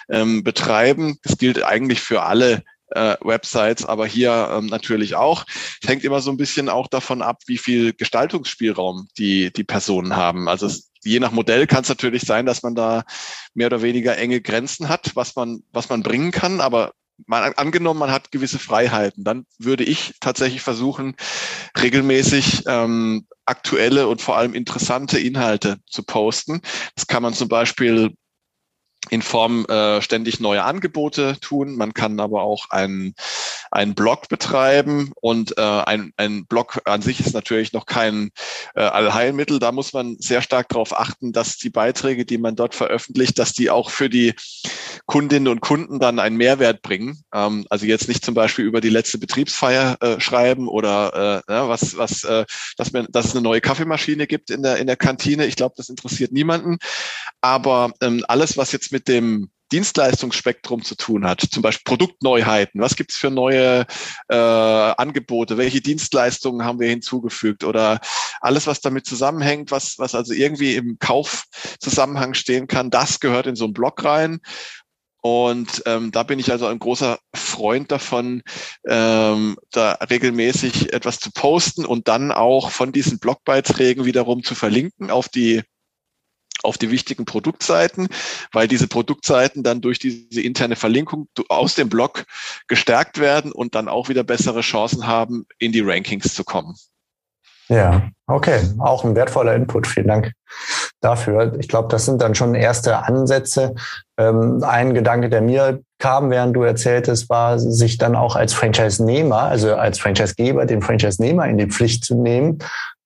ähm, 0.09 0.43
betreiben. 0.43 1.17
Das 1.23 1.37
gilt 1.37 1.63
eigentlich 1.63 2.01
für 2.01 2.21
alle 2.21 2.63
äh, 2.91 3.15
Websites, 3.21 3.85
aber 3.85 4.05
hier 4.05 4.49
ähm, 4.51 4.67
natürlich 4.67 5.15
auch. 5.15 5.45
Es 5.81 5.87
hängt 5.87 6.03
immer 6.03 6.21
so 6.21 6.31
ein 6.31 6.37
bisschen 6.37 6.69
auch 6.69 6.87
davon 6.87 7.21
ab, 7.21 7.41
wie 7.47 7.57
viel 7.57 7.93
Gestaltungsspielraum 7.93 9.07
die, 9.17 9.51
die 9.51 9.63
Personen 9.63 10.15
haben. 10.15 10.47
Also 10.47 10.65
es, 10.65 10.91
je 11.03 11.19
nach 11.19 11.31
Modell 11.31 11.67
kann 11.67 11.83
es 11.83 11.89
natürlich 11.89 12.23
sein, 12.23 12.45
dass 12.45 12.63
man 12.63 12.75
da 12.75 13.03
mehr 13.53 13.67
oder 13.67 13.81
weniger 13.81 14.17
enge 14.17 14.41
Grenzen 14.41 14.89
hat, 14.89 15.15
was 15.15 15.35
man, 15.35 15.63
was 15.71 15.89
man 15.89 16.03
bringen 16.03 16.31
kann, 16.31 16.61
aber 16.61 16.91
man, 17.27 17.53
angenommen, 17.53 17.99
man 17.99 18.11
hat 18.11 18.31
gewisse 18.31 18.59
Freiheiten, 18.59 19.23
dann 19.23 19.45
würde 19.59 19.83
ich 19.83 20.13
tatsächlich 20.19 20.61
versuchen, 20.61 21.15
regelmäßig 21.79 22.63
ähm, 22.67 23.27
aktuelle 23.45 24.07
und 24.07 24.21
vor 24.21 24.37
allem 24.37 24.53
interessante 24.53 25.19
Inhalte 25.19 25.77
zu 25.87 26.03
posten. 26.03 26.61
Das 26.95 27.07
kann 27.07 27.23
man 27.23 27.33
zum 27.33 27.47
Beispiel 27.47 28.15
in 29.09 29.21
Form 29.21 29.65
äh, 29.65 30.01
ständig 30.01 30.39
neue 30.39 30.63
Angebote 30.63 31.37
tun. 31.41 31.75
Man 31.75 31.93
kann 31.93 32.19
aber 32.19 32.43
auch 32.43 32.69
einen, 32.69 33.15
einen 33.71 33.95
Blog 33.95 34.29
betreiben 34.29 35.11
und 35.19 35.57
äh, 35.57 35.61
ein, 35.61 36.13
ein 36.17 36.45
Blog 36.45 36.81
an 36.85 37.01
sich 37.01 37.19
ist 37.19 37.33
natürlich 37.33 37.73
noch 37.73 37.85
kein 37.87 38.29
äh, 38.75 38.81
Allheilmittel. 38.81 39.59
Da 39.59 39.71
muss 39.71 39.93
man 39.93 40.17
sehr 40.19 40.41
stark 40.41 40.69
darauf 40.69 40.97
achten, 40.97 41.33
dass 41.33 41.57
die 41.57 41.71
Beiträge, 41.71 42.25
die 42.25 42.37
man 42.37 42.55
dort 42.55 42.75
veröffentlicht, 42.75 43.39
dass 43.39 43.53
die 43.53 43.71
auch 43.71 43.89
für 43.89 44.09
die 44.09 44.35
Kundinnen 45.07 45.47
und 45.47 45.61
Kunden 45.61 45.99
dann 45.99 46.19
einen 46.19 46.37
Mehrwert 46.37 46.83
bringen. 46.83 47.23
Ähm, 47.33 47.65
also 47.69 47.87
jetzt 47.87 48.07
nicht 48.07 48.23
zum 48.23 48.35
Beispiel 48.35 48.65
über 48.65 48.81
die 48.81 48.89
letzte 48.89 49.17
Betriebsfeier 49.17 49.97
äh, 50.01 50.19
schreiben 50.19 50.67
oder 50.67 51.43
äh, 51.47 51.51
ja, 51.51 51.67
was, 51.67 51.97
was, 51.97 52.23
äh, 52.23 52.45
dass, 52.77 52.93
man, 52.93 53.07
dass 53.09 53.25
es 53.25 53.31
eine 53.31 53.41
neue 53.41 53.61
Kaffeemaschine 53.61 54.27
gibt 54.27 54.51
in 54.51 54.61
der, 54.61 54.77
in 54.77 54.87
der 54.87 54.95
Kantine. 54.95 55.47
Ich 55.47 55.55
glaube, 55.55 55.73
das 55.75 55.89
interessiert 55.89 56.31
niemanden. 56.31 56.77
Aber 57.41 57.91
ähm, 58.01 58.23
alles, 58.27 58.57
was 58.57 58.71
jetzt 58.71 58.91
mit 58.91 59.07
dem 59.07 59.49
Dienstleistungsspektrum 59.71 60.83
zu 60.83 60.95
tun 60.95 61.25
hat, 61.25 61.41
zum 61.41 61.63
Beispiel 61.63 61.83
Produktneuheiten, 61.85 62.81
was 62.81 62.95
gibt 62.95 63.11
es 63.11 63.17
für 63.17 63.31
neue 63.31 63.85
äh, 64.27 64.35
Angebote, 64.35 65.57
welche 65.57 65.81
Dienstleistungen 65.81 66.65
haben 66.65 66.79
wir 66.79 66.89
hinzugefügt 66.89 67.63
oder 67.63 67.99
alles, 68.41 68.67
was 68.67 68.81
damit 68.81 69.05
zusammenhängt, 69.05 69.71
was, 69.71 69.97
was 69.97 70.13
also 70.13 70.33
irgendwie 70.33 70.75
im 70.75 70.97
Kaufzusammenhang 70.99 72.33
stehen 72.33 72.67
kann, 72.67 72.89
das 72.89 73.19
gehört 73.19 73.47
in 73.47 73.55
so 73.55 73.65
einen 73.65 73.73
Blog 73.73 74.03
rein. 74.03 74.39
Und 75.23 75.83
ähm, 75.85 76.11
da 76.11 76.23
bin 76.23 76.39
ich 76.39 76.51
also 76.51 76.65
ein 76.65 76.79
großer 76.79 77.19
Freund 77.35 77.91
davon, 77.91 78.41
ähm, 78.87 79.55
da 79.69 79.91
regelmäßig 80.09 80.93
etwas 80.93 81.19
zu 81.19 81.31
posten 81.31 81.85
und 81.85 82.07
dann 82.07 82.31
auch 82.31 82.71
von 82.71 82.91
diesen 82.91 83.19
Blogbeiträgen 83.19 84.05
wiederum 84.05 84.43
zu 84.43 84.55
verlinken 84.55 85.11
auf 85.11 85.29
die 85.29 85.61
auf 86.63 86.77
die 86.77 86.91
wichtigen 86.91 87.25
Produktseiten, 87.25 88.07
weil 88.51 88.67
diese 88.67 88.87
Produktseiten 88.87 89.63
dann 89.63 89.81
durch 89.81 89.99
diese 89.99 90.41
interne 90.41 90.75
Verlinkung 90.75 91.27
aus 91.49 91.75
dem 91.75 91.89
Blog 91.89 92.25
gestärkt 92.67 93.19
werden 93.19 93.51
und 93.51 93.75
dann 93.75 93.87
auch 93.87 94.09
wieder 94.09 94.23
bessere 94.23 94.61
Chancen 94.61 95.07
haben, 95.07 95.45
in 95.59 95.71
die 95.71 95.81
Rankings 95.81 96.33
zu 96.33 96.43
kommen. 96.43 96.75
Ja, 97.71 98.09
okay, 98.27 98.59
auch 98.79 99.05
ein 99.05 99.15
wertvoller 99.15 99.55
Input. 99.55 99.87
Vielen 99.87 100.07
Dank 100.07 100.33
dafür. 100.99 101.53
Ich 101.57 101.69
glaube, 101.69 101.87
das 101.87 102.03
sind 102.03 102.21
dann 102.21 102.35
schon 102.35 102.53
erste 102.53 102.97
Ansätze. 102.97 103.75
Ähm, 104.17 104.61
ein 104.61 104.93
Gedanke, 104.93 105.29
der 105.29 105.39
mir 105.39 105.81
kam, 105.97 106.31
während 106.31 106.53
du 106.53 106.63
erzähltest, 106.63 107.29
war, 107.29 107.59
sich 107.59 107.97
dann 107.97 108.17
auch 108.17 108.35
als 108.35 108.53
Franchise-Nehmer, 108.53 109.43
also 109.43 109.75
als 109.75 109.99
Franchise-Geber, 109.99 110.65
den 110.65 110.81
Franchise-Nehmer 110.81 111.47
in 111.47 111.57
die 111.57 111.67
Pflicht 111.67 112.03
zu 112.03 112.15
nehmen 112.15 112.59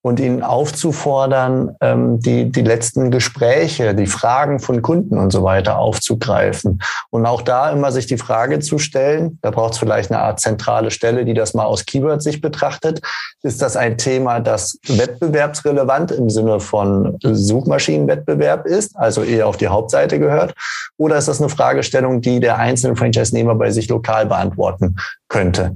und 0.06 0.20
ihn 0.20 0.44
aufzufordern, 0.44 1.78
ähm, 1.82 2.20
die, 2.20 2.52
die 2.52 2.62
letzten 2.62 3.10
Gespräche, 3.10 3.96
die 3.96 4.06
Fragen 4.06 4.60
von 4.60 4.84
Kunden 4.84 5.18
und 5.18 5.32
so 5.32 5.42
weiter 5.42 5.80
aufzugreifen. 5.80 6.80
Und 7.10 7.26
auch 7.26 7.42
da 7.42 7.72
immer 7.72 7.92
sich 7.92 8.06
die 8.06 8.20
Frage 8.20 8.60
zu 8.60 8.78
stellen, 8.78 9.40
da 9.42 9.50
braucht 9.50 9.74
es 9.74 9.80
vielleicht 9.80 10.12
eine 10.12 10.22
Art 10.22 10.40
zentrale 10.40 10.92
Stelle, 10.92 11.26
die 11.26 11.34
das 11.34 11.56
mal 11.56 11.66
aus 11.66 11.88
Keyword 11.88 12.22
sich 12.22 12.40
betrachtet. 12.40 13.02
Ist 13.42 13.64
das 13.64 13.76
ein 13.76 13.98
Thema, 13.98 14.42
das 14.42 14.78
wettbewerbsrelevant 14.88 16.12
im 16.12 16.30
Sinne 16.30 16.60
von 16.60 17.18
Suchmaschinenwettbewerb 17.24 18.68
ist, 18.68 18.96
also 18.96 19.24
eher 19.24 19.48
auf 19.48 19.58
die 19.58 19.70
Hauptseite 19.70 20.20
gehört? 20.20 20.54
Oder 20.98 21.18
ist 21.18 21.28
das 21.28 21.42
eine 21.42 21.50
Fragestellung, 21.50 22.22
die 22.22 22.40
der 22.40 22.60
einzelne 22.60 22.96
Franchise-Nehmer 22.96 23.56
bei 23.56 23.72
sich 23.72 23.90
lokal 23.90 24.28
beantworten 24.28 24.98
könnte? 25.30 25.76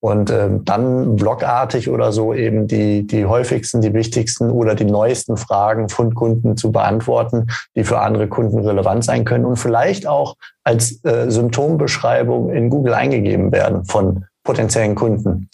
Und 0.00 0.30
äh, 0.30 0.48
dann 0.64 1.16
blogartig 1.16 1.90
oder 1.90 2.10
so 2.10 2.32
eben 2.32 2.66
die, 2.66 3.06
die 3.06 3.26
häufigsten, 3.26 3.82
die 3.82 3.92
wichtigsten 3.92 4.50
oder 4.50 4.74
die 4.74 4.86
neuesten 4.86 5.36
Fragen 5.36 5.88
von 5.88 6.14
Kunden 6.14 6.56
zu 6.56 6.72
beantworten, 6.72 7.48
die 7.76 7.84
für 7.84 8.00
andere 8.00 8.26
Kunden 8.26 8.58
relevant 8.58 9.04
sein 9.04 9.24
können 9.24 9.44
und 9.44 9.56
vielleicht 9.56 10.06
auch 10.06 10.36
als 10.64 11.04
äh, 11.04 11.30
Symptombeschreibung 11.30 12.50
in 12.50 12.70
Google 12.70 12.94
eingegeben 12.94 13.52
werden 13.52 13.84
von 13.84 14.24
potenziellen 14.42 14.94
Kunden 14.94 15.48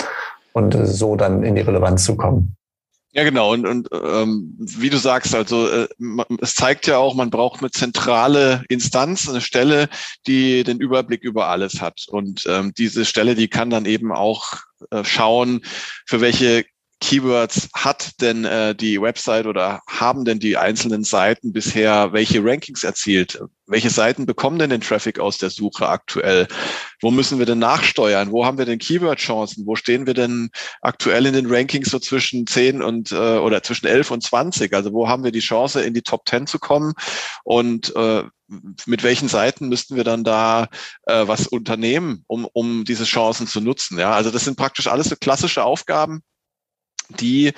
und 0.53 0.75
äh, 0.75 0.87
so 0.87 1.17
dann 1.17 1.43
in 1.43 1.57
die 1.57 1.63
Relevanz 1.63 2.05
zu 2.05 2.17
kommen. 2.17 2.56
Ja, 3.17 3.25
genau. 3.25 3.55
Und, 3.55 3.67
und 3.67 3.89
ähm, 3.93 4.55
wie 4.59 4.91
du 4.91 4.99
sagst, 4.99 5.35
also 5.35 5.67
äh, 5.71 5.89
es 6.43 6.55
zeigt 6.55 6.87
ja 6.87 6.99
auch, 6.99 7.15
man 7.15 7.31
braucht 7.31 7.61
eine 7.61 7.71
zentrale 7.71 8.63
Instanz, 8.69 9.27
eine 9.27 9.41
Stelle, 9.41 9.89
die 10.27 10.65
den 10.65 10.81
Überblick 10.81 11.23
über 11.23 11.49
alles 11.49 11.81
hat. 11.81 12.05
Und 12.09 12.45
ähm, 12.47 12.75
diese 12.77 13.07
Stelle, 13.07 13.35
die 13.35 13.49
kann 13.49 13.71
dann 13.71 13.87
eben 13.87 14.13
auch 14.13 14.59
äh, 14.91 15.03
schauen, 15.03 15.63
für 16.05 16.21
welche 16.21 16.67
Keywords 17.01 17.69
hat 17.75 18.21
denn 18.23 18.45
äh, 18.45 18.75
die 18.75 19.01
Website 19.01 19.47
oder 19.47 19.83
haben 19.87 20.25
denn 20.25 20.39
die 20.39 20.57
einzelnen 20.57 21.05
Seiten 21.05 21.53
bisher 21.53 22.13
welche 22.13 22.43
Rankings 22.43 22.85
erzielt? 22.85 23.39
Welche 23.67 23.91
Seiten 23.91 24.25
bekommen 24.25 24.59
denn 24.59 24.71
den 24.71 24.81
Traffic 24.81 25.19
aus 25.19 25.37
der 25.37 25.51
Suche 25.51 25.89
aktuell? 25.89 26.49
Wo 27.03 27.11
müssen 27.11 27.39
wir 27.39 27.47
denn 27.47 27.59
nachsteuern? 27.59 28.33
Wo 28.33 28.47
haben 28.47 28.57
wir 28.57 28.65
denn 28.65 28.79
Keyword-Chancen? 28.79 29.67
Wo 29.67 29.77
stehen 29.77 30.07
wir 30.07 30.15
denn 30.15 30.51
aktuell 30.81 31.27
in 31.27 31.35
den 31.35 31.53
Rankings 31.53 31.91
so 31.91 31.99
zwischen 31.99 32.47
10 32.47 32.83
und 32.83 33.13
äh, 33.13 33.15
oder 33.15 33.63
zwischen 33.63 33.87
11 33.87 34.11
und 34.11 34.23
20? 34.23 34.73
Also 34.73 34.93
wo 34.93 35.07
haben 35.07 35.23
wir 35.25 35.33
die 35.33 35.41
Chance, 35.41 35.83
in 35.83 35.93
die 35.93 36.03
Top 36.03 36.27
10 36.27 36.47
zu 36.47 36.59
kommen? 36.59 36.95
Und 37.45 37.95
äh, 37.95 38.23
mit 38.87 39.03
welchen 39.03 39.29
Seiten 39.29 39.69
müssten 39.69 39.97
wir 39.97 40.05
dann 40.05 40.25
da 40.25 40.69
äh, 41.07 41.27
was 41.27 41.47
unternehmen, 41.47 42.25
um, 42.27 42.47
um 42.53 42.85
diese 42.85 43.05
Chancen 43.05 43.47
zu 43.47 43.61
nutzen? 43.61 43.99
Ja, 43.99 44.13
also 44.13 44.31
das 44.31 44.45
sind 44.45 44.57
praktisch 44.57 44.87
alles 44.87 45.09
so 45.09 45.17
klassische 45.17 45.65
Aufgaben, 45.65 46.23
die 47.09 47.53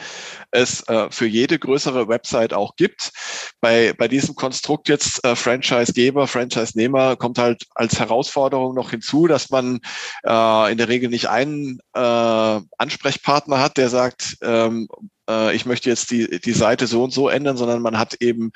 es 0.50 0.86
äh, 0.88 1.10
für 1.10 1.26
jede 1.26 1.58
größere 1.58 2.08
Website 2.08 2.52
auch 2.52 2.76
gibt. 2.76 3.12
Bei, 3.60 3.92
bei 3.92 4.08
diesem 4.08 4.34
Konstrukt 4.34 4.88
jetzt 4.88 5.24
äh, 5.24 5.36
Franchise-Geber, 5.36 6.26
Franchise-Nehmer 6.26 7.16
kommt 7.16 7.38
halt 7.38 7.64
als 7.74 7.98
Herausforderung 7.98 8.74
noch 8.74 8.90
hinzu, 8.90 9.26
dass 9.26 9.50
man 9.50 9.80
äh, 10.24 10.72
in 10.72 10.78
der 10.78 10.88
Regel 10.88 11.10
nicht 11.10 11.28
einen 11.28 11.80
äh, 11.94 12.60
Ansprechpartner 12.78 13.60
hat, 13.60 13.76
der 13.76 13.88
sagt, 13.88 14.36
ähm, 14.42 14.88
äh, 15.28 15.54
ich 15.54 15.66
möchte 15.66 15.90
jetzt 15.90 16.10
die, 16.10 16.40
die 16.40 16.52
Seite 16.52 16.86
so 16.86 17.04
und 17.04 17.12
so 17.12 17.28
ändern, 17.28 17.56
sondern 17.56 17.82
man 17.82 17.98
hat 17.98 18.14
eben 18.20 18.50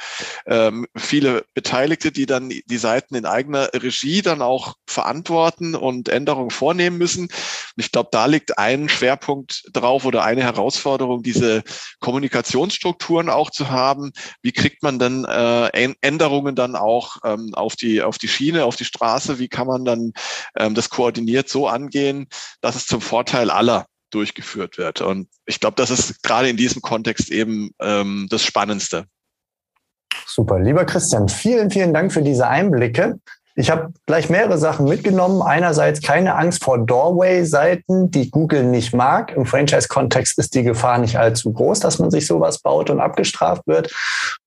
ähm, 0.47 0.87
viele 0.97 1.45
Beteiligte, 1.55 2.13
die 2.13 2.27
dann 2.27 2.49
die 2.49 2.79
Seiten 2.79 3.15
in 3.15 3.27
eigener 3.27 3.71
Regie 3.75 4.23
dann 4.23 4.43
auch 4.43 4.75
verantworten 4.87 5.75
und 5.75 6.09
Änderungen 6.09 6.51
vornehmen 6.51 6.99
müssen. 6.99 7.25
Und 7.25 7.77
ich 7.77 7.93
glaube, 7.93 8.09
da 8.13 8.27
liegt 8.27 8.59
ein 8.59 8.89
Schwerpunkt 8.89 9.65
drauf 9.73 10.05
oder 10.05 10.25
eine 10.25 10.43
Herausforderung, 10.43 11.23
diese 11.23 11.63
Kommunikationsstrukturen 12.01 13.29
auch 13.29 13.51
zu 13.51 13.71
haben. 13.71 14.13
Wie 14.43 14.53
kriegt 14.53 14.83
man 14.83 14.99
dann 14.99 15.25
äh, 15.25 15.95
Änderungen 16.01 16.55
dann 16.55 16.77
auch 16.77 17.17
ähm, 17.25 17.55
auf 17.55 17.77
die 17.77 18.03
auf 18.03 18.19
die 18.19 18.29
Schiene, 18.29 18.65
auf 18.65 18.77
die 18.77 18.85
Straße? 18.85 19.39
Wie 19.39 19.49
kann 19.49 19.67
man 19.67 19.85
dann 19.85 20.13
ähm, 20.57 20.75
das 20.75 20.91
koordiniert 20.91 21.49
so 21.49 21.69
angehen, 21.69 22.29
dass 22.61 22.77
es 22.77 22.87
zum 22.87 23.01
Vorteil 23.01 23.51
aller 23.51 23.87
durchgeführt 24.15 24.79
wird. 24.79 25.01
Und 25.01 25.29
ich 25.47 25.61
glaube, 25.61 25.77
das 25.77 25.91
ist 25.91 26.23
gerade 26.23 26.49
in 26.49 26.57
diesem 26.57 26.83
Kontext 26.83 27.31
eben 27.31 27.71
ähm, 27.81 28.29
das 28.31 28.45
Spannendste. 28.45 29.07
Super. 30.27 30.61
Lieber 30.61 30.85
Christian, 30.85 31.29
vielen, 31.29 31.71
vielen 31.71 31.93
Dank 31.93 32.13
für 32.13 32.23
diese 32.23 32.47
Einblicke. 32.47 33.19
Ich 33.55 33.71
habe 33.71 33.93
gleich 34.07 34.31
mehrere 34.31 34.57
Sachen 34.57 34.89
mitgenommen. 34.89 35.43
Einerseits 35.43 36.01
keine 36.01 36.37
Angst 36.37 36.65
vor 36.65 36.79
Doorway-Seiten, 36.79 38.11
die 38.11 38.31
Google 38.31 38.65
nicht 38.65 38.95
mag. 38.95 39.33
Im 39.33 39.45
Franchise-Kontext 39.45 40.39
ist 40.39 40.55
die 40.55 40.63
Gefahr 40.63 40.99
nicht 40.99 41.19
allzu 41.19 41.53
groß, 41.53 41.81
dass 41.81 41.99
man 41.99 42.11
sich 42.11 42.27
sowas 42.27 42.61
baut 42.61 42.89
und 42.89 43.01
abgestraft 43.01 43.67
wird. 43.67 43.93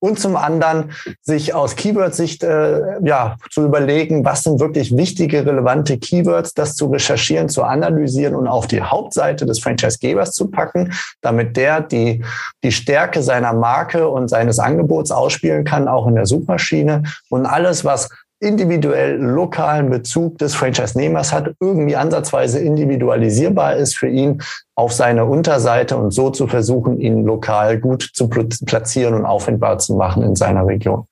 Und 0.00 0.18
zum 0.18 0.36
anderen 0.36 0.90
sich 1.22 1.54
aus 1.54 1.76
Keyword-Sicht 1.76 2.42
äh, 2.42 3.00
ja, 3.04 3.36
zu 3.50 3.64
überlegen, 3.64 4.24
was 4.24 4.42
sind 4.42 4.58
wirklich 4.58 4.96
wichtige, 4.96 5.46
relevante 5.46 5.98
Keywords, 5.98 6.54
das 6.54 6.74
zu 6.74 6.86
recherchieren, 6.86 7.48
zu 7.48 7.62
analysieren 7.62 8.34
und 8.34 8.48
auf 8.48 8.66
die 8.66 8.82
Hauptseite 8.82 9.46
des 9.46 9.60
Franchise-Gebers 9.60 10.32
zu 10.32 10.50
packen, 10.50 10.92
damit 11.20 11.56
der 11.56 11.80
die, 11.80 12.24
die 12.64 12.72
Stärke 12.72 13.22
seiner 13.22 13.52
Marke 13.52 14.08
und 14.08 14.28
seines 14.28 14.58
Angebots 14.58 15.12
ausspielen 15.12 15.64
kann, 15.64 15.86
auch 15.86 16.08
in 16.08 16.16
der 16.16 16.26
Suchmaschine. 16.26 17.04
Und 17.28 17.46
alles, 17.46 17.84
was 17.84 18.08
individuell 18.38 19.16
lokalen 19.16 19.88
Bezug 19.88 20.38
des 20.38 20.54
Franchise-Nehmers 20.54 21.32
hat, 21.32 21.54
irgendwie 21.60 21.96
ansatzweise 21.96 22.58
individualisierbar 22.58 23.76
ist 23.76 23.96
für 23.96 24.08
ihn 24.08 24.42
auf 24.74 24.92
seine 24.92 25.24
Unterseite 25.24 25.96
und 25.96 26.10
so 26.10 26.30
zu 26.30 26.46
versuchen, 26.46 27.00
ihn 27.00 27.24
lokal 27.24 27.78
gut 27.78 28.10
zu 28.12 28.28
platzieren 28.28 29.14
und 29.14 29.24
auffindbar 29.24 29.78
zu 29.78 29.94
machen 29.94 30.22
in 30.22 30.36
seiner 30.36 30.66
Region. 30.66 31.06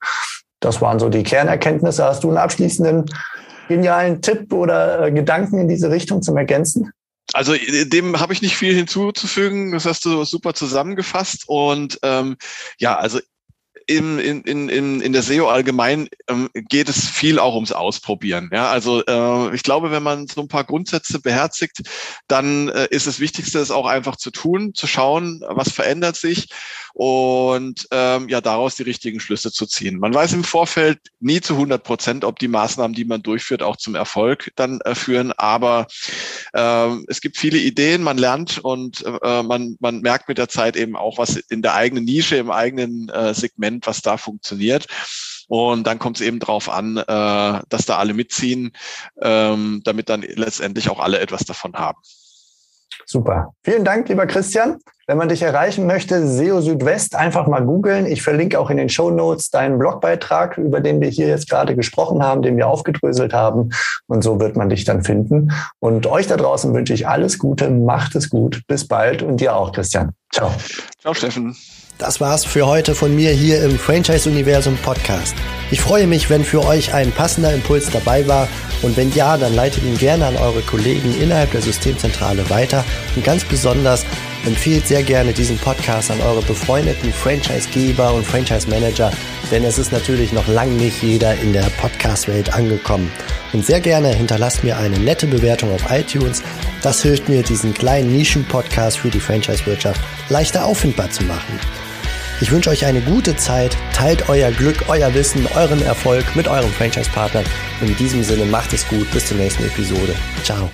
Das 0.61 0.83
waren 0.83 0.99
so 0.99 1.09
die 1.09 1.23
Kernerkenntnisse. 1.23 2.05
Hast 2.05 2.25
du 2.25 2.29
einen 2.29 2.39
abschließenden 2.39 3.07
genialen 3.69 4.21
Tipp 4.21 4.53
oder 4.53 5.07
äh, 5.07 5.13
Gedanken 5.13 5.59
in 5.59 5.69
diese 5.69 5.91
Richtung 5.91 6.23
zum 6.23 6.37
Ergänzen? 6.37 6.91
Also 7.33 7.55
dem 7.87 8.21
habe 8.21 8.33
ich 8.33 8.43
nicht 8.43 8.57
viel 8.57 8.75
hinzuzufügen. 8.75 9.73
Das 9.73 9.87
hast 9.87 10.05
du 10.05 10.25
super 10.25 10.55
zusammengefasst. 10.55 11.45
Und 11.47 11.99
ähm, 12.03 12.37
ja, 12.79 12.97
also 12.97 13.19
in, 13.87 14.19
in, 14.19 14.69
in, 14.69 15.01
in 15.01 15.13
der 15.13 15.23
SEO 15.23 15.49
allgemein 15.49 16.09
ähm, 16.29 16.49
geht 16.55 16.89
es 16.89 17.09
viel 17.09 17.39
auch 17.39 17.55
ums 17.55 17.73
Ausprobieren. 17.73 18.51
Ja, 18.53 18.71
also 18.71 19.05
äh, 19.05 19.55
ich 19.55 19.63
glaube, 19.63 19.91
wenn 19.91 20.03
man 20.03 20.27
so 20.27 20.41
ein 20.41 20.49
paar 20.49 20.65
Grundsätze 20.65 21.21
beherzigt, 21.21 21.83
dann 22.29 22.69
äh, 22.69 22.89
ist 22.91 23.07
das 23.07 23.21
Wichtigste, 23.21 23.59
es 23.59 23.71
auch 23.71 23.87
einfach 23.87 24.17
zu 24.17 24.31
tun, 24.31 24.75
zu 24.75 24.87
schauen, 24.87 25.43
was 25.49 25.71
verändert 25.71 26.17
sich 26.17 26.49
und 26.95 27.89
ähm, 27.91 28.29
ja 28.29 28.41
daraus 28.41 28.77
die 28.77 28.85
richtigen 28.85 29.19
Schlüsse 29.19 29.51
zu 29.51 29.67
ziehen. 29.67 29.99
Man 29.99 30.15
weiß 30.15 30.33
im 30.33 30.45
Vorfeld 30.45 31.01
nie 31.19 31.41
zu 31.41 31.55
100 31.55 31.83
Prozent, 31.83 32.25
ob 32.25 32.39
die 32.39 32.47
Maßnahmen, 32.47 32.95
die 32.95 33.05
man 33.05 33.21
durchführt, 33.21 33.63
auch 33.63 33.77
zum 33.77 33.97
Erfolg 33.97 34.53
dann 34.55 34.81
äh, 34.83 34.95
führen. 34.95 35.33
Aber 35.33 35.89
ähm, 36.55 37.05
es 37.09 37.21
gibt 37.21 37.37
viele 37.37 37.59
Ideen, 37.59 38.03
man 38.03 38.17
lernt 38.17 38.59
und 38.59 39.05
äh, 39.05 39.43
man, 39.43 39.77
man 39.81 40.01
merkt 40.01 40.29
mit 40.29 40.39
der 40.39 40.49
Zeit 40.49 40.77
eben 40.77 40.95
auch, 40.95 41.19
was 41.19 41.37
in 41.37 41.63
der 41.63 41.75
eigenen 41.75 42.05
Nische, 42.05 42.37
im 42.37 42.53
eigenen 42.53 43.09
äh, 43.09 43.35
Segment, 43.35 43.74
was 43.83 44.03
da 44.03 44.17
funktioniert. 44.17 44.87
Und 45.49 45.87
dann 45.87 45.99
kommt 45.99 46.21
es 46.21 46.27
eben 46.27 46.39
drauf 46.39 46.71
an, 46.71 46.97
äh, 46.97 47.03
dass 47.69 47.87
da 47.87 47.99
alle 47.99 48.15
mitziehen, 48.15 48.73
ähm, 49.21 49.83
damit 49.85 50.09
dann 50.09 50.23
letztendlich 50.23 50.89
auch 50.89 51.01
alle 51.01 51.21
etwas 51.21 51.45
davon 51.45 51.75
haben. 51.75 51.99
Super. 53.07 53.55
Vielen 53.63 53.85
Dank, 53.85 54.09
lieber 54.09 54.27
Christian. 54.27 54.79
Wenn 55.07 55.19
man 55.19 55.29
dich 55.29 55.43
erreichen 55.43 55.87
möchte, 55.87 56.27
SEO 56.27 56.63
Südwest, 56.63 57.15
einfach 57.15 57.47
mal 57.47 57.63
googeln. 57.63 58.07
Ich 58.07 58.23
verlinke 58.23 58.59
auch 58.59 58.71
in 58.71 58.79
den 58.79 58.89
Show 58.89 59.11
Notes 59.11 59.51
deinen 59.51 59.79
Blogbeitrag, 59.79 60.57
über 60.57 60.81
den 60.81 61.03
wir 61.03 61.09
hier 61.09 61.29
jetzt 61.29 61.51
gerade 61.51 61.77
gesprochen 61.77 62.23
haben, 62.23 62.41
den 62.41 62.57
wir 62.57 62.69
aufgedröselt 62.69 63.35
haben. 63.35 63.69
Und 64.07 64.25
so 64.25 64.41
wird 64.41 64.57
man 64.57 64.71
dich 64.71 64.85
dann 64.85 65.05
finden. 65.05 65.53
Und 65.79 66.07
euch 66.07 66.27
da 66.27 66.39
draußen 66.39 66.73
wünsche 66.73 66.95
ich 66.95 67.07
alles 67.07 67.39
Gute. 67.39 67.69
Macht 67.69 68.15
es 68.15 68.31
gut. 68.31 68.63
Bis 68.67 68.89
bald. 68.89 69.23
Und 69.23 69.41
dir 69.41 69.55
auch, 69.55 69.73
Christian. 69.73 70.13
Ciao. 70.35 70.53
Ciao, 71.01 71.15
Steffen. 71.15 71.57
Das 71.99 72.21
war's 72.21 72.45
für 72.45 72.67
heute 72.67 72.97
von 72.97 73.15
mir 73.15 73.31
hier 73.31 73.63
im 73.63 73.79
Franchise 73.79 74.29
Universum 74.29 74.77
Podcast. 74.79 75.33
Ich 75.71 75.81
freue 75.81 76.09
mich, 76.09 76.29
wenn 76.29 76.43
für 76.43 76.65
euch 76.67 76.93
ein 76.93 77.13
passender 77.13 77.55
Impuls 77.55 77.89
dabei 77.89 78.27
war 78.27 78.49
und 78.83 78.97
wenn 78.97 79.13
ja, 79.13 79.37
dann 79.37 79.55
leitet 79.55 79.85
ihn 79.85 79.97
gerne 79.97 80.27
an 80.27 80.37
eure 80.37 80.63
Kollegen 80.63 81.15
innerhalb 81.21 81.53
der 81.53 81.63
Systemzentrale 81.63 82.51
weiter 82.51 82.85
und 83.15 83.25
ganz 83.25 83.45
besonders 83.45 84.05
empfehlt 84.45 84.89
sehr 84.89 85.05
gerne 85.05 85.33
diesen 85.33 85.57
Podcast 85.57 86.11
an 86.11 86.21
eure 86.21 86.43
befreundeten 86.43 87.13
Franchisegeber 87.13 88.13
und 88.13 88.27
Franchise 88.27 88.69
Manager, 88.69 89.13
denn 89.55 89.63
es 89.63 89.79
ist 89.79 89.93
natürlich 89.93 90.33
noch 90.33 90.49
lang 90.49 90.77
nicht 90.77 91.01
jeder 91.01 91.33
in 91.37 91.53
der 91.53 91.71
Podcast-Welt 91.81 92.53
angekommen. 92.53 93.09
Und 93.53 93.65
sehr 93.65 93.81
gerne 93.81 94.09
hinterlasst 94.09 94.65
mir 94.65 94.77
eine 94.77 94.99
nette 94.99 95.29
Bewertung 95.29 95.73
auf 95.73 95.93
iTunes. 95.93 96.43
Das 96.83 97.03
hilft 97.03 97.29
mir, 97.29 97.45
diesen 97.45 97.73
kleinen 97.73 98.11
Nischen-Podcast 98.13 98.99
für 98.99 99.11
die 99.11 99.21
Franchise-Wirtschaft 99.21 100.01
leichter 100.29 100.65
auffindbar 100.65 101.09
zu 101.13 101.23
machen. 101.23 101.61
Ich 102.41 102.51
wünsche 102.51 102.71
euch 102.71 102.85
eine 102.85 103.01
gute 103.01 103.37
Zeit, 103.37 103.77
teilt 103.93 104.29
euer 104.29 104.51
Glück, 104.51 104.87
euer 104.89 105.15
Wissen, 105.15 105.47
euren 105.55 105.83
Erfolg 105.83 106.25
mit 106.35 106.49
eurem 106.49 106.73
Franchise-Partner. 106.73 107.45
In 107.81 107.97
diesem 107.97 108.25
Sinne 108.25 108.47
macht 108.47 108.73
es 108.73 108.89
gut, 108.89 109.09
bis 109.13 109.27
zur 109.27 109.37
nächsten 109.37 109.63
Episode. 109.63 110.17
Ciao. 110.43 110.69